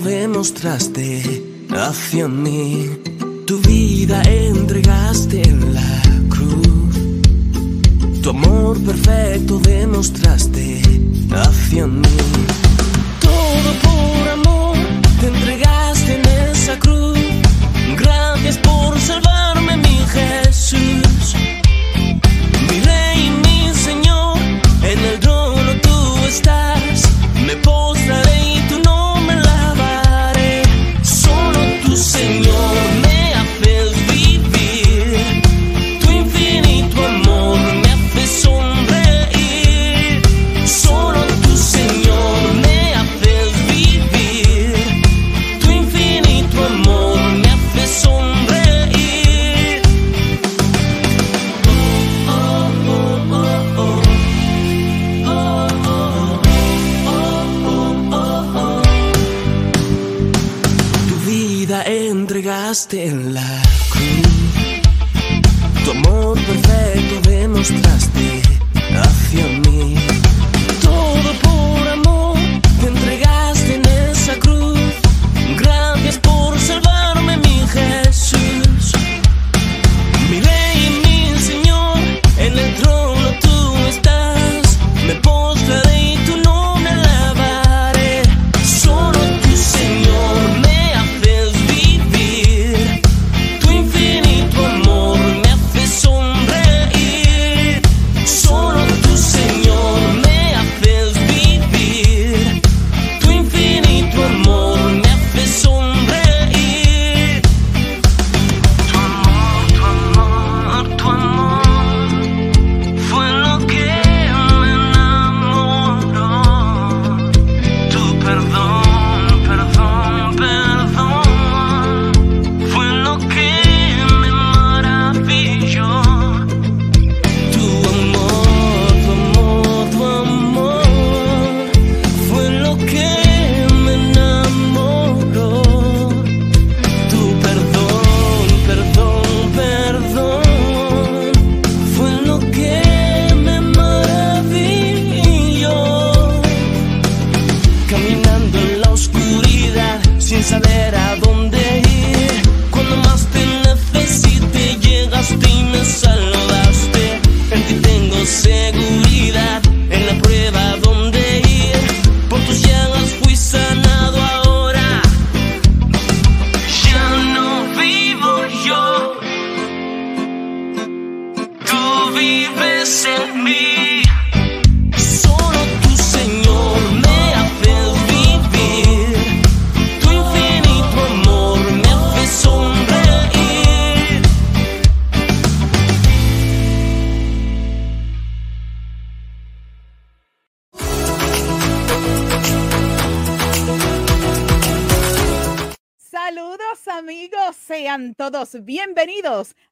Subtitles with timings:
[0.00, 1.22] Demostraste
[1.70, 2.90] hacia mí.
[3.46, 6.94] Tu vida entregaste en la cruz.
[8.22, 10.82] Tu amor perfecto demostraste
[11.30, 12.18] hacia mí.
[13.20, 14.76] Todo por amor
[15.20, 17.18] te entregaste en esa cruz.
[17.98, 20.41] Gracias por salvarme, mi Jesús.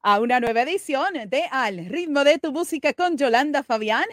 [0.02, 4.04] A una nueva edición de Al ritmo de tu música con Yolanda Fabián.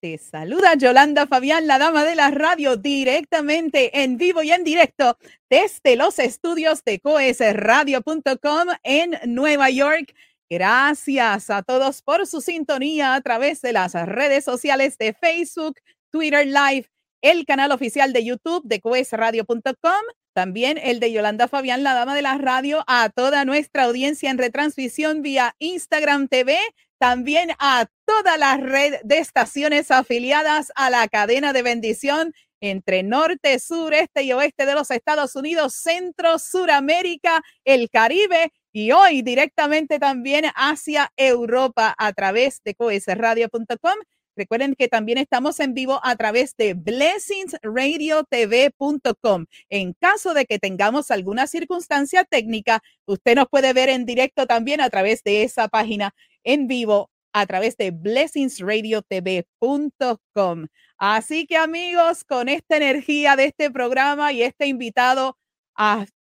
[0.00, 5.16] Te saluda Yolanda Fabián, la dama de la radio, directamente en vivo y en directo
[5.48, 10.14] desde los estudios de coesradio.com en Nueva York.
[10.50, 15.76] Gracias a todos por su sintonía a través de las redes sociales de Facebook,
[16.10, 16.88] Twitter Live
[17.24, 20.02] el canal oficial de YouTube de QSRadio.com,
[20.34, 24.38] también el de Yolanda Fabián, la dama de la radio, a toda nuestra audiencia en
[24.38, 26.58] retransmisión vía Instagram TV,
[26.98, 33.58] también a toda la red de estaciones afiliadas a la cadena de bendición entre norte,
[33.58, 39.98] sur, este y oeste de los Estados Unidos, centro, suramérica, el Caribe y hoy directamente
[39.98, 43.98] también hacia Europa a través de coesradio.com.
[44.36, 49.46] Recuerden que también estamos en vivo a través de blessingsradiotv.com.
[49.68, 54.80] En caso de que tengamos alguna circunstancia técnica, usted nos puede ver en directo también
[54.80, 60.66] a través de esa página en vivo a través de blessingsradiotv.com.
[60.98, 65.36] Así que amigos, con esta energía de este programa y este invitado,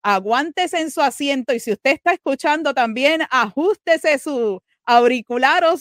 [0.02, 5.76] aguántese en su asiento y si usted está escuchando también, ajustese su auricular o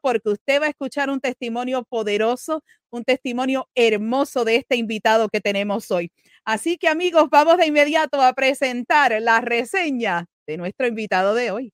[0.00, 5.40] porque usted va a escuchar un testimonio poderoso, un testimonio hermoso de este invitado que
[5.40, 6.10] tenemos hoy.
[6.44, 11.72] Así que amigos, vamos de inmediato a presentar la reseña de nuestro invitado de hoy.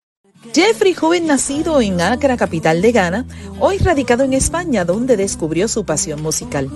[0.52, 3.26] Jeffrey, joven nacido en Accra, capital de Ghana,
[3.60, 6.70] hoy radicado en España, donde descubrió su pasión musical.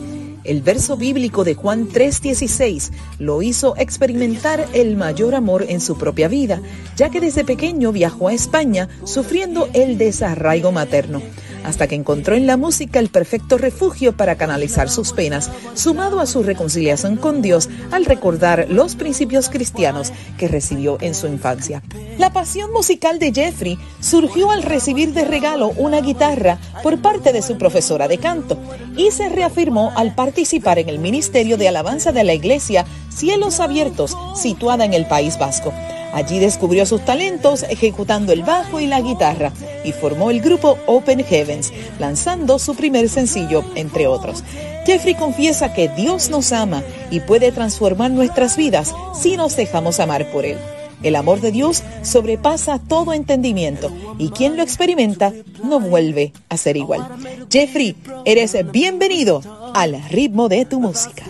[0.49, 6.27] El verso bíblico de Juan 3:16 lo hizo experimentar el mayor amor en su propia
[6.27, 6.63] vida,
[6.97, 11.21] ya que desde pequeño viajó a España sufriendo el desarraigo materno
[11.65, 16.27] hasta que encontró en la música el perfecto refugio para canalizar sus penas, sumado a
[16.27, 21.83] su reconciliación con Dios al recordar los principios cristianos que recibió en su infancia.
[22.19, 27.43] La pasión musical de Jeffrey surgió al recibir de regalo una guitarra por parte de
[27.43, 28.59] su profesora de canto
[28.97, 34.17] y se reafirmó al participar en el Ministerio de Alabanza de la Iglesia Cielos Abiertos,
[34.37, 35.73] situada en el País Vasco.
[36.13, 39.53] Allí descubrió sus talentos ejecutando el bajo y la guitarra
[39.85, 44.45] y formó el grupo Open Heavens, lanzando su primer sencillo, entre otros.
[44.87, 50.31] Jeffrey confiesa que Dios nos ama y puede transformar nuestras vidas si nos dejamos amar
[50.31, 50.59] por Él.
[51.03, 55.33] El amor de Dios sobrepasa todo entendimiento y quien lo experimenta
[55.63, 57.09] no vuelve a ser igual.
[57.51, 59.43] Jeffrey, eres bienvenido
[59.75, 61.25] al ritmo de tu música.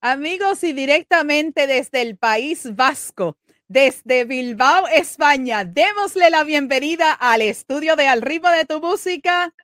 [0.00, 3.36] Amigos, y directamente desde el País Vasco,
[3.68, 9.54] desde Bilbao, España, démosle la bienvenida al estudio de Al ritmo de tu música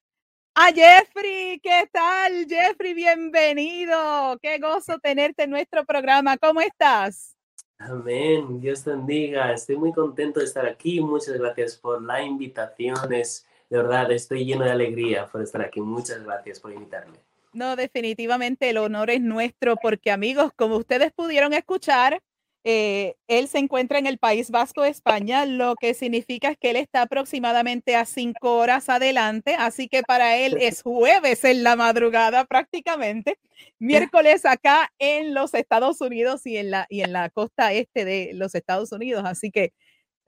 [0.55, 1.61] a Jeffrey.
[1.61, 2.95] ¿Qué tal, Jeffrey?
[2.95, 4.39] Bienvenido.
[4.41, 6.37] Qué gozo tenerte en nuestro programa.
[6.37, 7.37] ¿Cómo estás?
[7.79, 8.61] Amén.
[8.61, 9.53] Dios te bendiga.
[9.53, 11.01] Estoy muy contento de estar aquí.
[11.01, 13.13] Muchas gracias por la invitación.
[13.13, 15.81] Es, de verdad, estoy lleno de alegría por estar aquí.
[15.81, 17.19] Muchas gracias por invitarme.
[17.53, 22.21] No, definitivamente el honor es nuestro porque amigos, como ustedes pudieron escuchar,
[22.65, 26.77] eh, él se encuentra en el País Vasco de España, lo que significa que él
[26.77, 32.45] está aproximadamente a cinco horas adelante, así que para él es jueves en la madrugada
[32.45, 33.39] prácticamente,
[33.79, 38.33] miércoles acá en los Estados Unidos y en la, y en la costa este de
[38.35, 39.73] los Estados Unidos, así que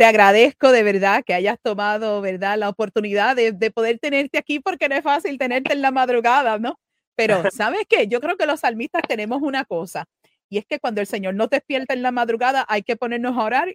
[0.00, 4.58] te agradezco de verdad que hayas tomado, ¿verdad?, la oportunidad de, de poder tenerte aquí
[4.58, 6.80] porque no es fácil tenerte en la madrugada, ¿no?
[7.16, 8.06] Pero, ¿sabes qué?
[8.06, 10.06] Yo creo que los salmistas tenemos una cosa,
[10.48, 13.42] y es que cuando el Señor nos despierta en la madrugada, hay que ponernos a
[13.42, 13.74] orar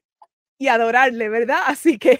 [0.57, 1.59] y adorarle, ¿verdad?
[1.67, 2.19] Así que.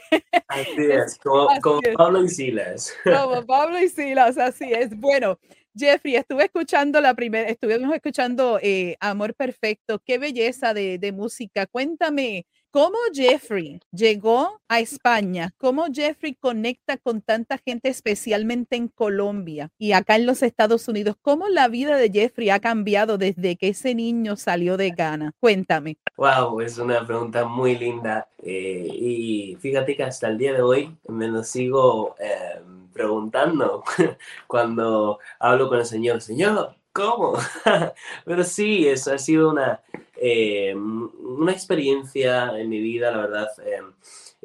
[0.49, 1.49] Así es, como,
[1.97, 2.93] Pablo y Silas.
[3.03, 4.95] Como Pablo y Silas, así es.
[4.95, 5.39] Bueno,
[5.75, 9.99] Jeffrey, estuve escuchando la primera, estuvimos escuchando eh, Amor Perfecto.
[10.05, 11.65] Qué belleza de, de música.
[11.65, 15.53] Cuéntame, ¿Cómo Jeffrey llegó a España?
[15.57, 21.15] ¿Cómo Jeffrey conecta con tanta gente, especialmente en Colombia y acá en los Estados Unidos?
[21.21, 25.31] ¿Cómo la vida de Jeffrey ha cambiado desde que ese niño salió de Ghana?
[25.39, 25.95] Cuéntame.
[26.17, 28.27] Wow, es una pregunta muy linda.
[28.39, 32.59] Eh, y fíjate que hasta el día de hoy me lo sigo eh,
[32.91, 33.85] preguntando
[34.47, 36.19] cuando hablo con el Señor.
[36.19, 37.37] Señor, ¿cómo?
[38.25, 39.81] Pero sí, eso ha sido una
[40.17, 43.81] eh, una experiencia en mi vida, la verdad, eh,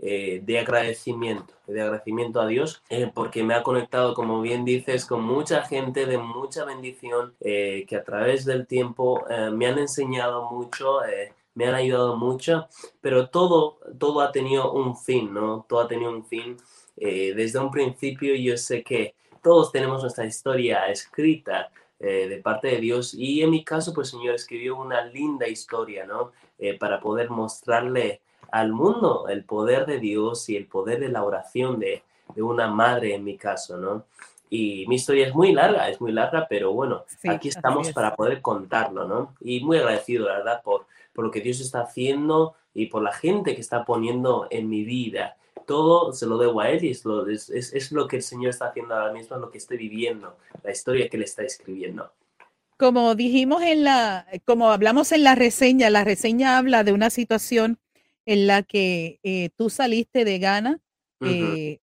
[0.03, 2.83] eh, de agradecimiento, de agradecimiento a Dios,
[3.15, 8.05] porque me ha conectado, como bien dices, con mucha gente de mucha bendición, que a
[8.05, 11.01] través del tiempo me han enseñado mucho
[11.55, 12.69] me han ayudado mucho,
[13.01, 15.67] pero todo, todo ha tenido un fin, ¿no?
[15.69, 16.57] Todo ha tenido un fin.
[16.97, 21.71] desde un principio yo sé que todos tenemos nuestra historia escrita,
[22.03, 23.13] eh, de parte de Dios.
[23.13, 26.33] Y en mi caso, pues Señor escribió una linda historia, ¿no?
[26.59, 31.23] Eh, para poder mostrarle al mundo el poder de Dios y el poder de la
[31.23, 32.03] oración de,
[32.35, 34.07] de, una madre en mi caso, ¿no?
[34.49, 38.41] Y mi historia es muy larga, es muy larga, pero bueno, aquí estamos para poder
[38.41, 39.35] contarlo, ¿no?
[39.41, 43.13] Y muy agradecido, la verdad, por, por lo que Dios está haciendo y por la
[43.13, 45.37] gente que está poniendo en mi vida
[45.71, 48.23] todo se lo debo a Él y es lo, es, es, es lo que el
[48.23, 52.13] Señor está haciendo ahora mismo, lo que estoy viviendo, la historia que Él está escribiendo.
[52.77, 57.79] Como dijimos en la, como hablamos en la reseña, la reseña habla de una situación
[58.27, 60.81] en la que eh, tú saliste de Ghana,
[61.21, 61.79] eh,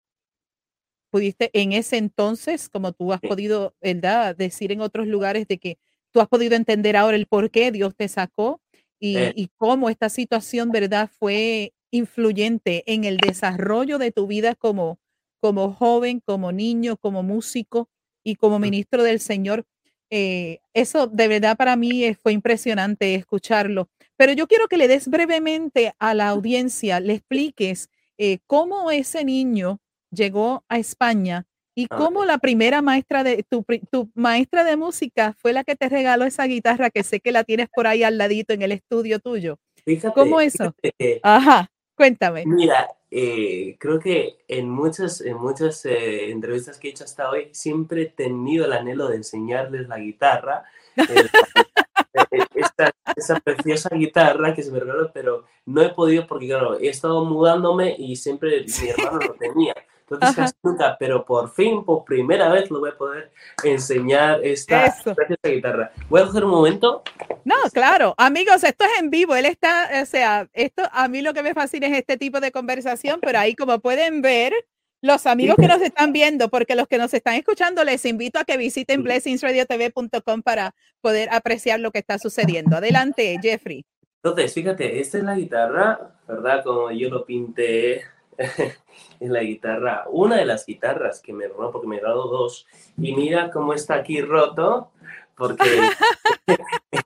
[1.11, 4.35] pudiste en ese entonces, como tú has podido ¿verdad?
[4.35, 5.77] decir en otros lugares, de que
[6.11, 8.63] tú has podido entender ahora el por qué Dios te sacó
[8.99, 9.33] y, Eh.
[9.37, 14.99] y cómo esta situación, ¿verdad?, fue influyente en el desarrollo de tu vida como,
[15.41, 17.89] como joven, como niño, como músico
[18.25, 19.65] y como ministro del Señor.
[20.11, 23.89] Eh, eso de verdad para mí eh, fue impresionante escucharlo.
[24.17, 29.25] Pero yo quiero que le des brevemente a la audiencia, le expliques eh, cómo ese
[29.25, 29.79] niño
[30.11, 31.47] llegó a España
[31.77, 35.75] y Ah, cómo la primera maestra de tu, tu maestra de música fue la que
[35.75, 38.73] te regaló esa guitarra que sé que la tienes por ahí al ladito en el
[38.73, 39.59] estudio tuyo.
[39.85, 40.73] Fíjate, ¿Cómo eso?
[40.81, 42.45] fíjate que, Ajá, cuéntame.
[42.47, 47.49] mira, eh, creo que en muchas, en muchas eh, entrevistas que he hecho hasta hoy,
[47.53, 50.65] siempre he tenido el anhelo de enseñarles la guitarra,
[50.97, 51.05] eh,
[52.33, 56.79] eh, esta, esa preciosa guitarra que se me regaló, pero no he podido porque, claro,
[56.79, 59.75] he estado mudándome y siempre mi hermano lo tenía.
[60.11, 60.53] Entonces, Ajá.
[60.63, 63.33] nunca, pero por fin, por primera vez, lo voy a poder
[63.63, 65.93] enseñar esta preciosa guitarra.
[66.11, 67.03] Voy a coger un momento.
[67.45, 69.35] No, claro, amigos, esto es en vivo.
[69.35, 72.53] Él está, o sea, esto a mí lo que me fascina es este tipo de
[72.53, 74.53] conversación, pero ahí como pueden ver,
[75.01, 78.45] los amigos que nos están viendo, porque los que nos están escuchando, les invito a
[78.45, 82.77] que visiten blessingsradiotv.com para poder apreciar lo que está sucediendo.
[82.77, 83.85] Adelante, Jeffrey.
[84.23, 86.65] Entonces, fíjate, esta es la guitarra, ¿verdad?
[86.65, 88.03] Como yo lo pinté,
[89.21, 92.67] es la guitarra, una de las guitarras que me robó, porque me he dado dos.
[92.97, 94.91] Y mira cómo está aquí roto,
[95.37, 95.65] porque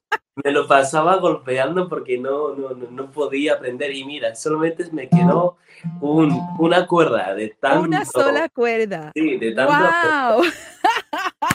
[0.48, 3.94] me lo pasaba golpeando porque no, no, no, podía aprender.
[3.94, 5.58] Y mira, solamente me quedó
[6.00, 7.82] un, una cuerda de tanto.
[7.82, 9.12] Una sola cuerda.
[9.14, 9.74] Sí, de tanto.
[9.74, 10.44] ¡Wow!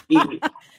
[0.07, 0.17] Y,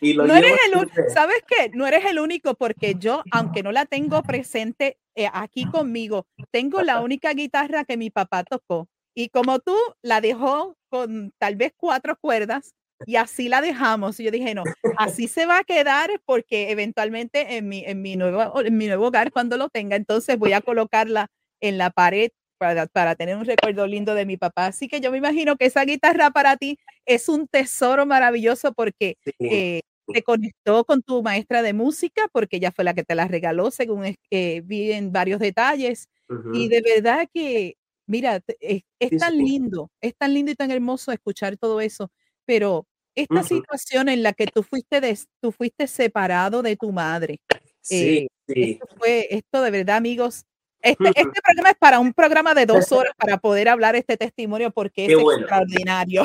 [0.01, 1.11] y lo No eres el siempre.
[1.11, 1.71] ¿sabes qué?
[1.75, 6.83] No eres el único porque yo, aunque no la tengo presente eh, aquí conmigo, tengo
[6.83, 8.89] la única guitarra que mi papá tocó.
[9.13, 12.75] Y como tú la dejó con tal vez cuatro cuerdas
[13.07, 14.19] y así la dejamos.
[14.21, 14.65] Y yo dije, no,
[14.97, 19.09] así se va a quedar porque eventualmente en mi, en mi, nuevo, en mi nuevo
[19.09, 21.29] hogar, cuando lo tenga, entonces voy a colocarla
[21.61, 24.67] en la pared para, para tener un recuerdo lindo de mi papá.
[24.67, 29.17] Así que yo me imagino que esa guitarra para ti es un tesoro maravilloso porque
[29.25, 29.33] Sí.
[29.41, 29.81] eh,
[30.13, 33.71] te conectó con tu maestra de música porque ella fue la que te la regaló,
[33.71, 36.09] según eh, vi en varios detalles.
[36.53, 38.83] Y de verdad que, mira, es,
[39.19, 42.11] tan lindo, es tan lindo y tan hermoso escuchar todo eso,
[42.45, 43.45] pero esta Ujú.
[43.49, 47.39] situación en la que tú fuiste, des- tú fuiste separado de tu madre,
[47.81, 48.73] Sí, sí.
[48.73, 50.45] esto fue, esto de verdad, amigos.
[50.81, 54.71] Este, este programa es para un programa de dos horas para poder hablar este testimonio
[54.71, 55.41] porque Qué es bueno.
[55.43, 56.25] extraordinario.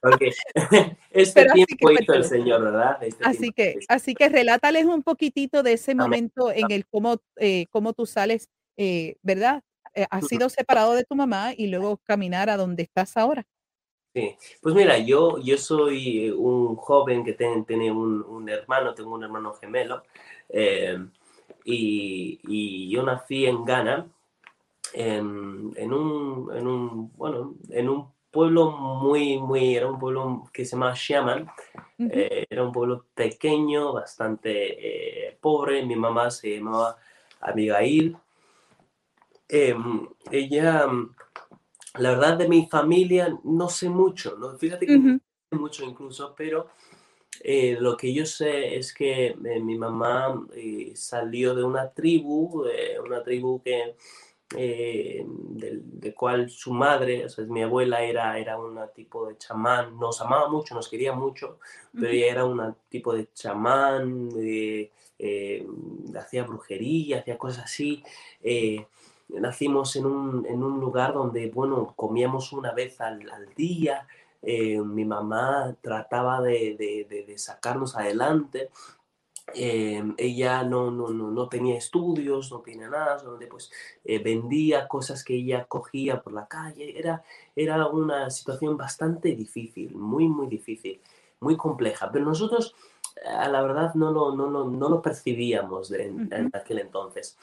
[0.00, 0.30] Porque
[1.10, 2.24] este Pero tiempo hizo el.
[2.24, 3.02] Señor, ¿verdad?
[3.02, 3.86] Este Así que, hizo.
[3.88, 6.04] así que relátales un poquitito de ese Amén.
[6.04, 9.62] momento en el cómo, eh, cómo tú sales, eh, ¿verdad?
[9.94, 13.44] Eh, has sido separado de tu mamá y luego caminar a donde estás ahora.
[14.18, 19.14] Sí, pues mira, yo, yo soy un joven que ten- tiene un, un hermano, tengo
[19.14, 20.02] un hermano gemelo,
[20.48, 20.98] eh,
[21.64, 24.06] y, y yo nací en Ghana,
[24.94, 30.64] en, en un, en un, bueno, en un pueblo muy, muy, era un pueblo que
[30.64, 30.94] se llama
[31.98, 36.96] Ujú, eh, era un pueblo pequeño, bastante eh, pobre, mi mamá se llamaba
[37.40, 38.16] Abigail,
[39.48, 40.86] Em, ella,
[41.98, 44.56] la verdad de mi familia no sé mucho, ¿no?
[44.58, 45.18] Fíjate que no
[45.50, 46.68] sé mucho incluso, pero
[47.40, 52.64] eh, lo que yo sé es que eh, mi mamá eh, salió de una tribu,
[53.04, 53.96] una tribu que,
[54.50, 59.98] del, de cual su madre, o sea, mi abuela era, era un tipo de chamán,
[59.98, 61.58] nos amaba mucho, nos quería mucho,
[61.92, 64.30] pero ella era un tipo de chamán,
[66.18, 68.02] hacía brujería, hacía cosas así.
[69.34, 74.06] Eh, nacimos en un, en un lugar donde, bueno, comíamos una vez al, al día,
[74.42, 78.70] eh, mi mamá trataba de, de- de- de sacarnos adelante.
[79.54, 83.70] eh, ella no, no, no, no tenía estudios, no tenía nada, solamente pues
[84.04, 86.98] eh, vendía cosas que ella cogía por la calle.
[86.98, 87.22] Era,
[87.56, 91.00] era una situación bastante difícil, muy, muy difícil,
[91.40, 92.10] muy compleja.
[92.12, 92.74] Pero nosotros,
[93.26, 97.38] a la verdad, no lo, no, lo- no lo percibíamos de- en, aquel entonces.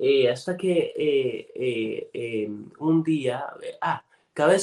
[0.00, 3.46] Eh, hasta que eh, eh, eh, un día,
[3.80, 4.56] ah, cabe,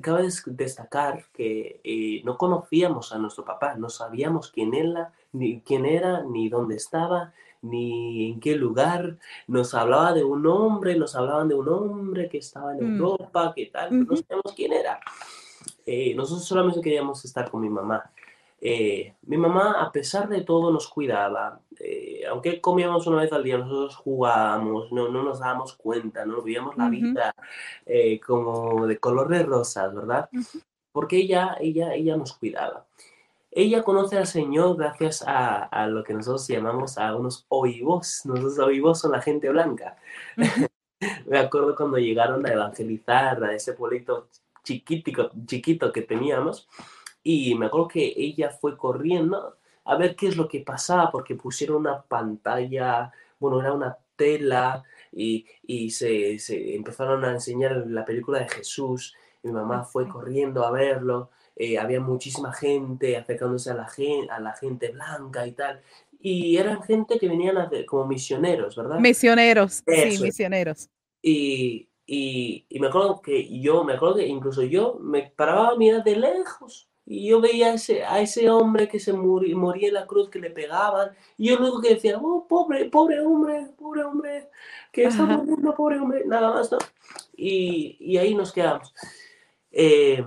[0.00, 5.60] cabe des- destacar que eh, no conocíamos a nuestro papá, no sabíamos quién era, ni,
[5.60, 9.18] quién era, ni dónde estaba, ni en qué lugar.
[9.46, 12.96] Nos hablaba de un hombre, nos hablaban de un hombre que estaba en Mm.
[13.00, 14.22] Europa, que tal, pero no Ujú.
[14.28, 15.00] sabemos quién era.
[16.16, 18.10] Nosotros solamente queríamos estar con mi mamá.
[18.64, 21.60] Eh, mi mamá, a pesar de todo, nos cuidaba.
[21.80, 26.42] Eh, aunque comíamos una vez al día, nosotros jugábamos, no, no nos dábamos cuenta, no
[26.42, 26.92] vivíamos la Ujú.
[26.92, 27.34] vida
[27.84, 30.30] eh, como de color de rosas, ¿verdad?
[30.32, 30.60] Ujú.
[30.92, 32.86] Porque ella, ella, ella nos cuidaba.
[33.50, 38.20] Ella conoce al Señor gracias a, a lo que nosotros llamamos a unos oivos.
[38.24, 39.96] Nosotros oivos son la gente blanca.
[40.36, 40.66] Ujú.
[41.26, 44.28] Me acuerdo cuando llegaron a evangelizar a ese pueblito
[44.62, 46.68] chiquitico, chiquito que teníamos.
[47.22, 51.34] Y me acuerdo que ella fue corriendo a ver qué es lo que pasaba, porque
[51.36, 58.04] pusieron una pantalla, bueno, era una tela, y, y se, se empezaron a enseñar la
[58.04, 59.14] película de Jesús.
[59.42, 61.30] Mi mamá fue corriendo a verlo.
[61.56, 65.82] eh, había muchísima gente acercándose a la, gen- a la gente blanca y tal.
[66.20, 68.98] Y eran gente que venían a como misioneros, ¿verdad?
[69.00, 70.88] Misioneros, sí, Eso misioneros.
[71.22, 75.76] Y, y, y me acuerdo que yo, me acuerdo que incluso yo me paraba a
[75.76, 76.90] mirar de lejos.
[77.04, 80.30] Y yo veía a ese, a ese hombre que se muri- moría en la cruz,
[80.30, 81.10] que le pegaban.
[81.36, 84.48] Y yo luego que decía, oh, pobre, pobre hombre, pobre hombre,
[84.92, 86.78] que está muriendo, pobre hombre, nada más, ¿no?
[87.36, 88.94] Y, y ahí nos quedamos.
[89.72, 90.24] Eh,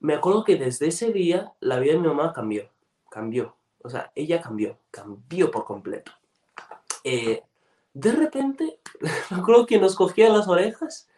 [0.00, 2.68] me acuerdo que desde ese día la vida de mi mamá cambió,
[3.10, 3.54] cambió.
[3.82, 6.10] O sea, ella cambió, cambió por completo.
[7.04, 7.42] Eh,
[7.94, 8.80] de repente,
[9.30, 11.08] me acuerdo que nos cogía las orejas.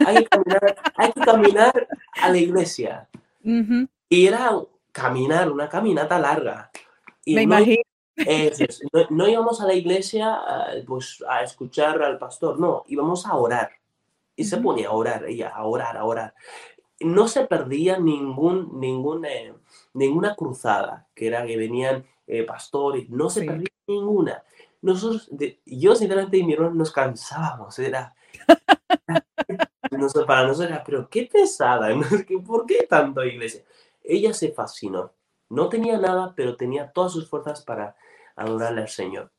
[0.00, 1.88] Hay que caminar, hay que caminar
[2.20, 3.08] a la iglesia.
[3.44, 3.86] Ujú.
[4.08, 4.52] Y era
[4.92, 6.70] caminar, una caminata larga.
[7.24, 7.82] Y Me no, imagino.
[8.92, 13.34] no, no íbamos a la iglesia ah, pues, a escuchar al pastor, no, íbamos a
[13.34, 13.70] orar.
[14.36, 16.34] Y se ponía a orar, ella, a orar, a orar.
[17.00, 19.52] No se perdía ningún, ningún, eh,
[19.94, 23.46] ninguna cruzada, que era que venían eh, pastores, no se Sí.
[23.46, 24.42] perdía ninguna.
[24.82, 28.14] Nosotros, de- yo sinceramente y mi hermano nos cansábamos, era,
[30.26, 32.04] para nosotros era, pero qué pesada, ¿no?
[32.26, 33.62] ¿Qué- ¿por qué tanto iglesia?
[34.06, 35.12] Ella se fascinó,
[35.48, 37.96] no tenía nada, pero tenía todas sus fuerzas para
[38.36, 39.30] adorarle al Señor.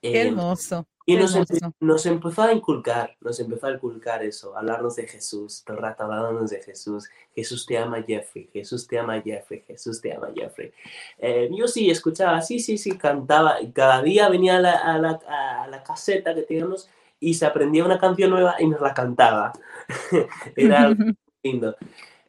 [0.00, 0.86] Qué Eh, hermoso.
[1.06, 5.06] y qué nos, empe- nos empezó a inculcar, nos empezó a inculcar eso, hablarnos de
[5.06, 7.06] Jesús, todo el rato hablándonos de Jesús.
[7.34, 10.72] Jesús te ama, Jeffrey, Jesús te ama, Jeffrey, Jesús te ama, Jeffrey.
[11.18, 13.60] Eh, yo sí escuchaba, sí, sí, sí, cantaba.
[13.60, 16.88] y Cada día venía a la, a la, a la caseta que teníamos
[17.20, 19.52] y se aprendía una canción nueva y nos la cantaba.
[20.56, 20.88] Era
[21.42, 21.76] lindo.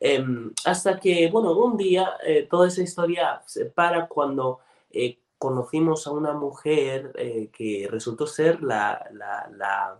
[0.07, 4.59] Em, hasta que, bueno, un día eh, toda esa historia se para cuando
[4.91, 9.99] eh, conocimos a una mujer eh, que resultó ser la, la, la,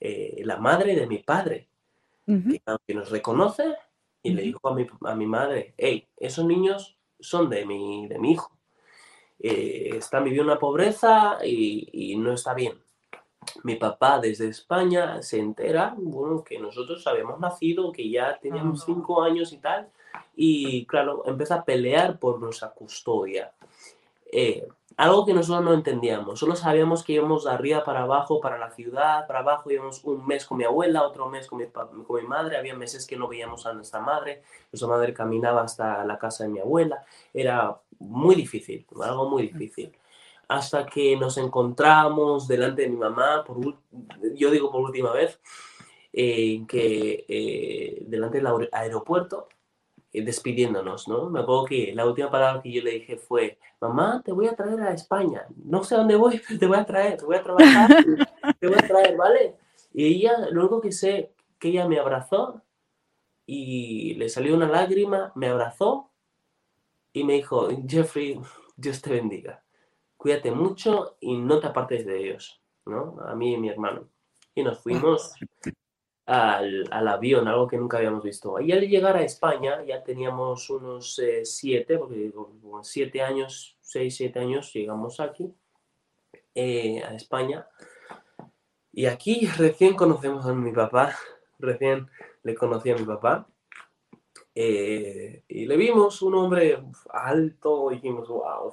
[0.00, 1.68] la madre de mi padre,
[2.26, 2.52] Ujú.
[2.52, 3.76] que, que nos reconoce
[4.22, 8.18] y le dijo a mi, a mi madre, hey, esos niños son de mi, de
[8.18, 8.50] mi hijo.
[9.38, 12.83] Están viviendo una pobreza y, y no está bien.
[13.62, 18.84] Mi papá desde España se entera, bueno, que nosotros habíamos nacido, que ya teníamos Ah.
[18.86, 19.88] cinco años y tal,
[20.36, 23.52] y claro, empieza a pelear por nuestra custodia.
[24.30, 28.58] Eh, algo que nosotros no entendíamos, solo sabíamos que íbamos de arriba para abajo, para
[28.58, 32.22] la ciudad, para abajo, íbamos un mes con mi abuela, otro mes con mi, con
[32.22, 36.16] mi madre, había meses que no veíamos a nuestra madre, nuestra madre caminaba hasta la
[36.16, 39.92] casa de mi abuela, era muy difícil, algo muy difícil
[40.48, 43.58] hasta que nos encontramos delante de mi mamá, por,
[44.34, 45.40] yo digo por última vez,
[46.12, 49.48] eh, que eh, delante del aer- aeropuerto,
[50.12, 51.28] eh, despidiéndonos, ¿no?
[51.30, 54.54] Me acuerdo que la última palabra que yo le dije fue, mamá, te voy a
[54.54, 57.36] traer a España, no sé a dónde voy, pero te voy a traer, te voy
[57.36, 57.88] a trabajar,
[58.60, 59.56] te voy a traer, ¿vale?
[59.92, 62.62] Y ella, lo único que sé, que ella me abrazó
[63.46, 66.10] y le salió una lágrima, me abrazó
[67.12, 68.40] y me dijo, Jeffrey,
[68.76, 69.63] Dios te bendiga
[70.24, 73.18] cuídate mucho y no te apartes de ellos, ¿no?
[73.26, 74.08] A mí y mi hermano.
[74.54, 75.34] Y nos fuimos
[76.24, 78.58] al, al avión, algo que nunca habíamos visto.
[78.58, 84.16] Y al llegar a España, ya teníamos unos eh, siete, porque como siete años, seis,
[84.16, 85.52] siete años, llegamos aquí,
[86.54, 87.68] eh, a España.
[88.94, 91.14] Y aquí recién conocemos a mi papá,
[91.58, 92.08] recién
[92.44, 93.46] le conocí a mi papá.
[94.54, 98.72] Eh, y le vimos un hombre alto y dijimos, wow,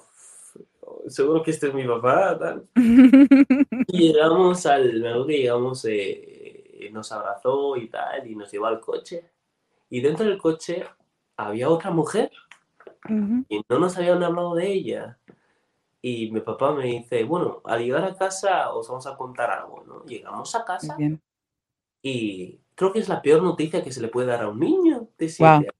[1.08, 2.68] seguro que este es mi papá, tal.
[3.88, 8.68] Y llegamos al, me acuerdo que llegamos, eh, nos abrazó y tal, y nos llevó
[8.68, 9.30] al coche.
[9.90, 10.86] Y dentro del coche
[11.38, 12.32] había otra mujer
[13.10, 13.46] Ujú.
[13.50, 15.18] y no nos habían hablado de ella.
[16.02, 19.84] Y mi papá me dice, bueno, al llegar a casa os vamos a contar algo,
[19.86, 20.06] ¿no?
[20.06, 20.96] Llegamos a casa
[22.02, 25.10] y creo que es la peor noticia que se le puede dar a un niño
[25.18, 25.60] de siete Wow.
[25.60, 25.74] años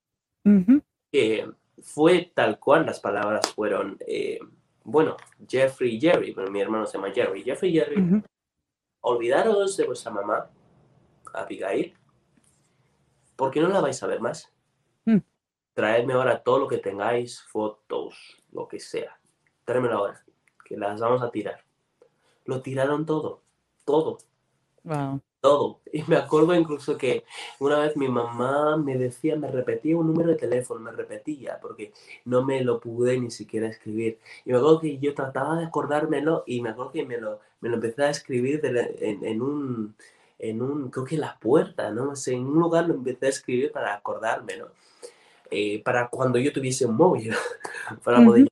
[0.70, 0.82] Ujú.
[1.12, 1.50] que
[1.82, 4.40] fue tal cual, las palabras fueron, eh,
[4.84, 5.18] bueno,
[5.48, 7.44] Jeffrey y Jerry, pero mi hermano se llama Jerry.
[7.44, 8.24] Jeffrey y Jerry,
[9.02, 10.50] olvidaros de vuestra mamá,
[11.34, 11.96] Abigail,
[13.36, 14.52] porque no la vais a ver más.
[15.06, 15.20] Mm.
[15.74, 19.20] Traedme ahora todo lo que tengáis, fotos, lo que sea.
[19.66, 20.24] Tráemelo ahora,
[20.66, 21.64] que las vamos a tirar.
[22.46, 23.44] Lo tiraron todo,
[23.86, 24.18] todo,
[24.84, 25.22] Wow.
[25.42, 25.80] Todo.
[25.92, 27.26] Y me acuerdo incluso que
[27.60, 31.92] una vez mi mamá me decía, me repetía un número de teléfono, me repetía, porque
[32.26, 34.20] no me lo pude ni siquiera escribir.
[34.46, 37.70] Y me acuerdo que yo trataba de acordármelo y me acuerdo que me lo, me
[37.70, 39.96] lo empecé a escribir de la- en, en un,
[40.40, 42.12] en un, creo que en la puerta, ¿no?
[42.12, 44.72] O sea, en un lugar lo empecé a escribir para acordármelo.
[45.52, 47.34] Eh, para cuando yo tuviese un móvil,
[48.04, 48.48] para poder...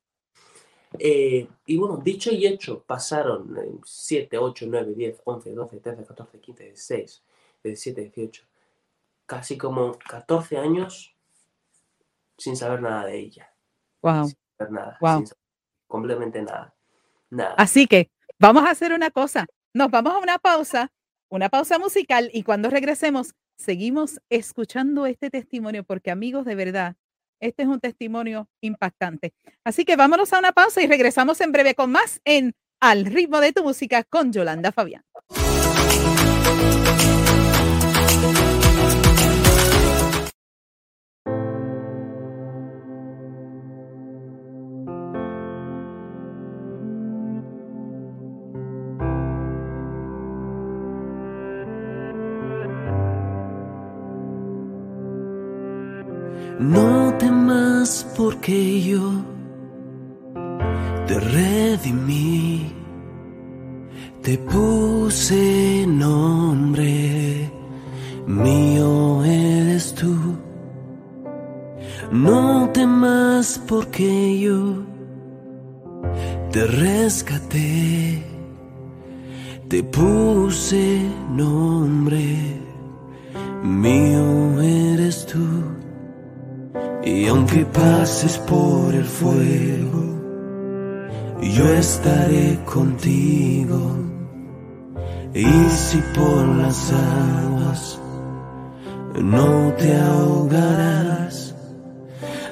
[0.97, 6.03] Eh, y bueno, dicho y hecho, pasaron eh, 7, 8, 9, 10, 11, 12, 13,
[6.05, 7.23] 14, 15, 16,
[7.63, 8.43] 17, 18,
[9.25, 11.15] casi como 14 años
[12.37, 13.53] sin saber nada de ella,
[14.01, 14.25] Wow.
[14.25, 15.17] sin saber nada, Wow.
[15.17, 15.43] sin saber
[15.87, 16.73] completamente nada,
[17.29, 17.53] nada.
[17.57, 19.45] Así que vamos a hacer una cosa.
[19.73, 20.91] Nos vamos a una pausa,
[21.29, 26.95] una pausa musical y cuando regresemos seguimos escuchando este testimonio porque amigos, de verdad,
[27.39, 29.33] este es un testimonio impactante.
[29.63, 33.41] Así que vámonos a una pausa y regresamos en breve con más en Al ritmo
[33.41, 35.03] de tu música con Yolanda Fabián.
[58.49, 59.11] Porque yo
[61.05, 62.71] te redimí,
[64.23, 67.51] te puse nombre,
[68.25, 70.15] mío eres tú.
[72.11, 74.83] No temas porque yo
[76.51, 78.23] te rescaté,
[79.67, 81.01] te puse
[81.35, 81.68] nombre,
[87.79, 90.03] pases por el fuego,
[91.41, 93.79] yo estaré contigo.
[95.33, 97.99] Y si por las aguas
[99.21, 101.55] no te ahogarás,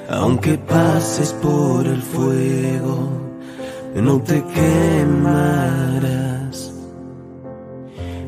[0.08, 3.10] aunque pases por el fuego,
[3.94, 6.72] no te quemarás.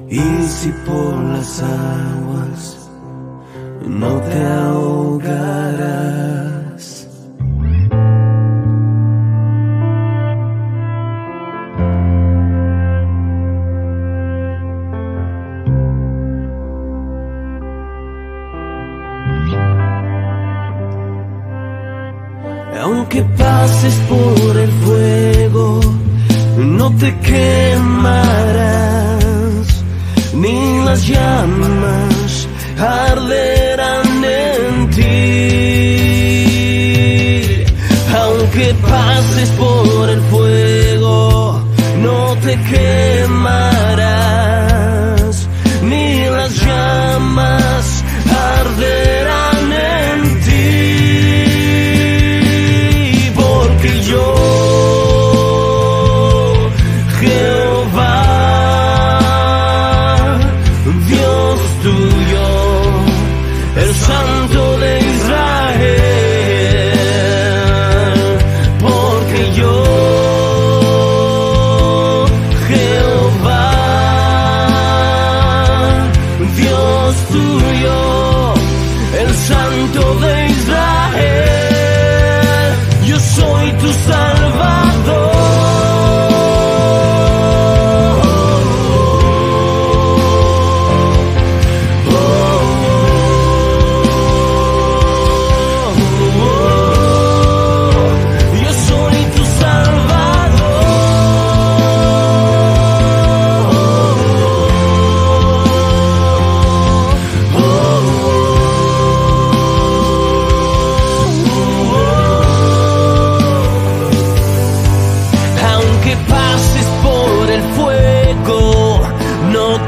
[0.08, 2.90] Y si por las aguas
[3.86, 6.59] no te ahogarás.
[23.12, 25.80] Aunque pases por el fuego,
[26.58, 28.14] no te quemarás,
[30.32, 32.46] ni las llamas
[32.78, 35.04] arderán en ti.
[38.16, 41.64] Aunque pases por el fuego,
[41.98, 44.09] no te quemarás,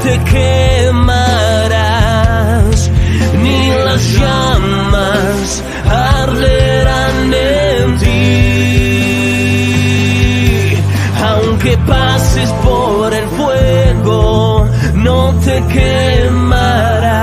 [0.03, 1.69] te quemarás,
[3.41, 8.13] ni las llamas arderán en ti.
[11.29, 17.15] Aunque pases por el fuego, no te quemarás,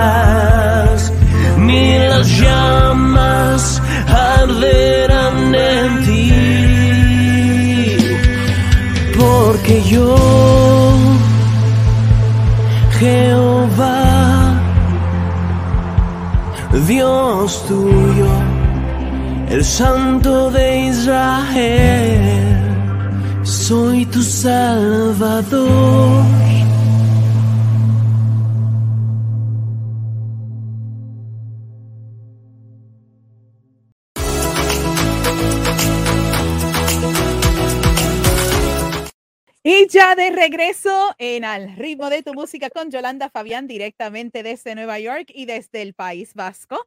[1.59, 6.21] ni las llamas arderán en ti.
[9.71, 10.40] que yo,
[13.01, 14.61] Jehová,
[16.87, 18.29] Dios tuyo,
[19.49, 22.59] el Santo de Israel,
[23.43, 25.61] soy tu Salvador.
[40.21, 45.31] De regreso en Al ritmo de tu música con Yolanda Fabián directamente desde Nueva York
[45.33, 46.87] y desde el País Vasco.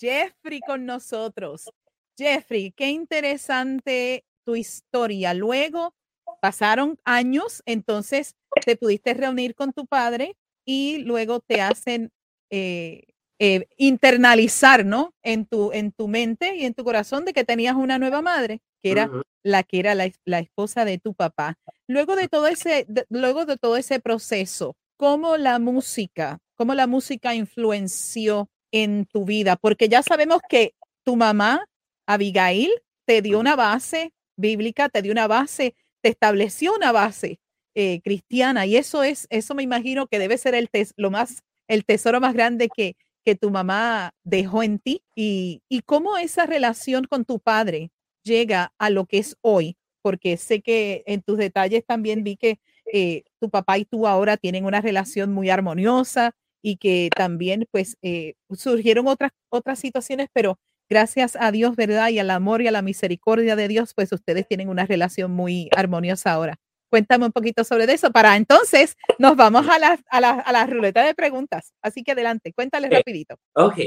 [0.00, 1.70] Jeffrey con nosotros.
[2.18, 5.32] Jeffrey, qué interesante tu historia.
[5.32, 5.94] Luego
[6.40, 8.34] pasaron años, entonces
[8.66, 12.10] te pudiste reunir con tu padre y luego te hacen
[12.50, 15.14] eh, eh, internalizar, ¿no?
[15.22, 18.60] En tu, en tu mente y en tu corazón de que tenías una nueva madre,
[18.82, 19.10] que era
[19.42, 21.56] la que era la, la, esposa de tu papá.
[21.88, 26.86] Luego de todo ese, de, luego de todo ese proceso, ¿cómo la música, cómo la
[26.86, 29.56] música influenció en tu vida?
[29.56, 31.66] Porque ya sabemos que tu mamá,
[32.06, 32.70] Abigail,
[33.06, 37.40] te dio una base bíblica, te dio una base, te estableció una base
[37.74, 41.42] eh, cristiana y eso es, eso me imagino que debe ser el tes, lo más,
[41.68, 46.46] el tesoro más grande que, que tu mamá dejó en ti y, y cómo esa
[46.46, 47.90] relación con tu padre
[48.24, 52.58] llega a lo que es hoy, porque sé que en tus detalles también vi que
[52.92, 56.32] eh, tu papá y tú ahora tienen una relación muy armoniosa
[56.62, 60.58] y que también pues eh, surgieron otras, otras situaciones, pero
[60.88, 62.10] gracias a Dios, ¿verdad?
[62.10, 65.68] Y al amor y a la misericordia de Dios, pues ustedes tienen una relación muy
[65.76, 66.58] armoniosa ahora.
[66.92, 68.10] Cuéntame un poquito sobre eso.
[68.12, 71.72] Para entonces nos vamos a la, a la, a la ruleta de preguntas.
[71.80, 73.36] Así que adelante, cuéntales Eh, rapidito.
[73.54, 73.78] Ok,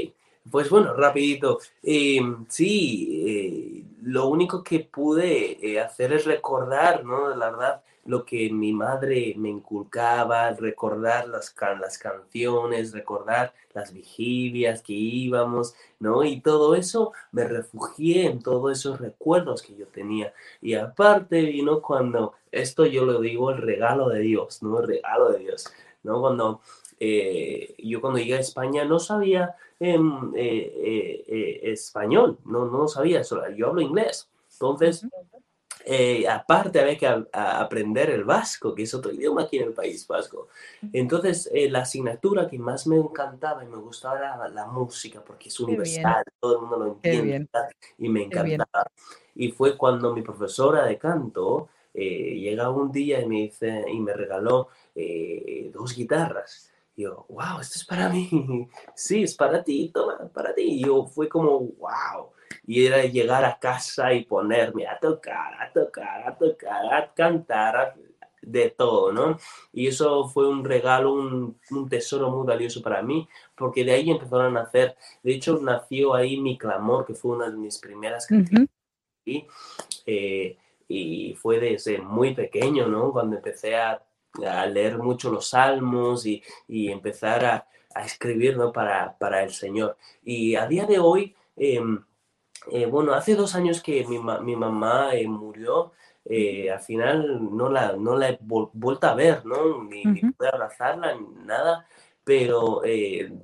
[0.50, 1.60] pues bueno, rapidito.
[1.84, 7.32] Eh, sí, eh, lo único que pude eh, hacer es recordar, ¿no?
[7.36, 13.92] La verdad, lo que mi madre me inculcaba, recordar las, can las canciones, recordar las
[13.92, 16.24] vigilias que íbamos, ¿no?
[16.24, 20.32] Y todo eso, me refugié en todos esos recuerdos que yo tenía.
[20.62, 24.80] Y aparte vino cuando, esto yo lo digo, el regalo de Dios, ¿no?
[24.80, 26.20] El regalo de Dios, ¿no?
[26.20, 26.60] Cuando
[26.98, 29.98] eh, yo cuando llegué a España no sabía eh,
[30.34, 34.28] eh, eh, español, no, no sabía eso, yo hablo inglés.
[34.52, 35.06] Entonces,
[35.88, 39.68] eh, aparte había que a, a aprender el vasco, que es otro idioma aquí en
[39.68, 40.48] el País Vasco.
[40.92, 45.48] Entonces, eh, la asignatura que más me encantaba y me gustaba era la, música, porque
[45.48, 47.48] es universal, todo el mundo lo entiende,
[47.98, 48.90] y me encantaba.
[49.36, 54.00] Y fue cuando mi profesora de canto eh, llega un día y me dice, y
[54.00, 56.72] me regaló eh, dos guitarras.
[56.96, 58.28] Y yo, wow, esto es para mí.
[58.96, 60.62] Sí, es para ti, toma, para ti.
[60.62, 62.32] Y yo fue como, wow.
[62.66, 67.76] Y era llegar a casa y ponerme a tocar, a tocar, a tocar, a cantar,
[67.76, 67.94] a-
[68.42, 69.38] de todo, ¿no?
[69.72, 74.08] Y eso fue un regalo, un, un tesoro muy valioso para mí, porque de ahí
[74.08, 74.96] empezaron a nacer.
[75.24, 78.68] De hecho, nació ahí mi clamor, que fue una de mis primeras canciones.
[78.68, 78.70] Ujú.
[79.24, 79.46] Y,
[80.06, 83.10] eh, y fue desde muy pequeño, ¿no?
[83.12, 84.00] Cuando empecé a,
[84.46, 88.70] a leer mucho los salmos y, y empezar a, a escribir, ¿no?
[88.72, 89.96] Para, para el Señor.
[90.22, 91.80] Y a día de hoy, eh,
[92.70, 95.92] eh, bueno, hace dos años que mi, ma- mi mamá eh, murió,
[96.24, 99.82] eh, al final no la, no la he vuelto a ver, ¿no?
[99.84, 100.32] Ni, ni Ujú.
[100.32, 101.86] pude abrazarla, ni nada,
[102.24, 102.82] pero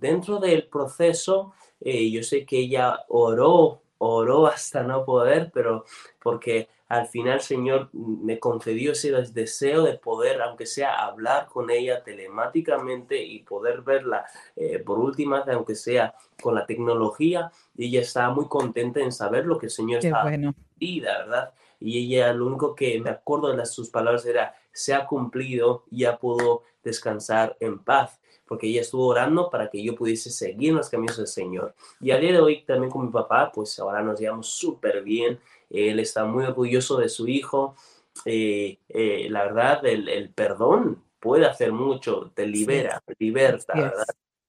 [0.00, 5.84] dentro del proceso, yo sé que ella oró, oró hasta no poder, pero
[6.20, 11.70] porque al final Señor me concedió ese des- deseo de poder, aunque sea hablar con
[11.70, 14.26] ella telemáticamente y poder verla
[14.56, 19.10] eh, por última vez, aunque sea con la tecnología, y ella estaba muy contenta en
[19.10, 20.54] saber lo que el Señor Qué estaba bueno.
[20.76, 21.54] vida, ¿verdad?
[21.80, 25.84] Y ella lo único que me acuerdo de las, sus palabras era, se ha cumplido,
[25.90, 30.76] ya puedo descansar en paz, porque ella estuvo orando para que yo pudiese seguir en
[30.76, 31.74] los caminos del Señor.
[32.02, 35.40] Y a día de hoy también con mi papá, pues ahora nos llevamos súper bien,
[35.72, 37.76] él está muy orgulloso de su hijo,
[38.24, 44.04] eh, eh, la verdad, el, el perdón puede hacer mucho, te libera, liberta, así ¿verdad?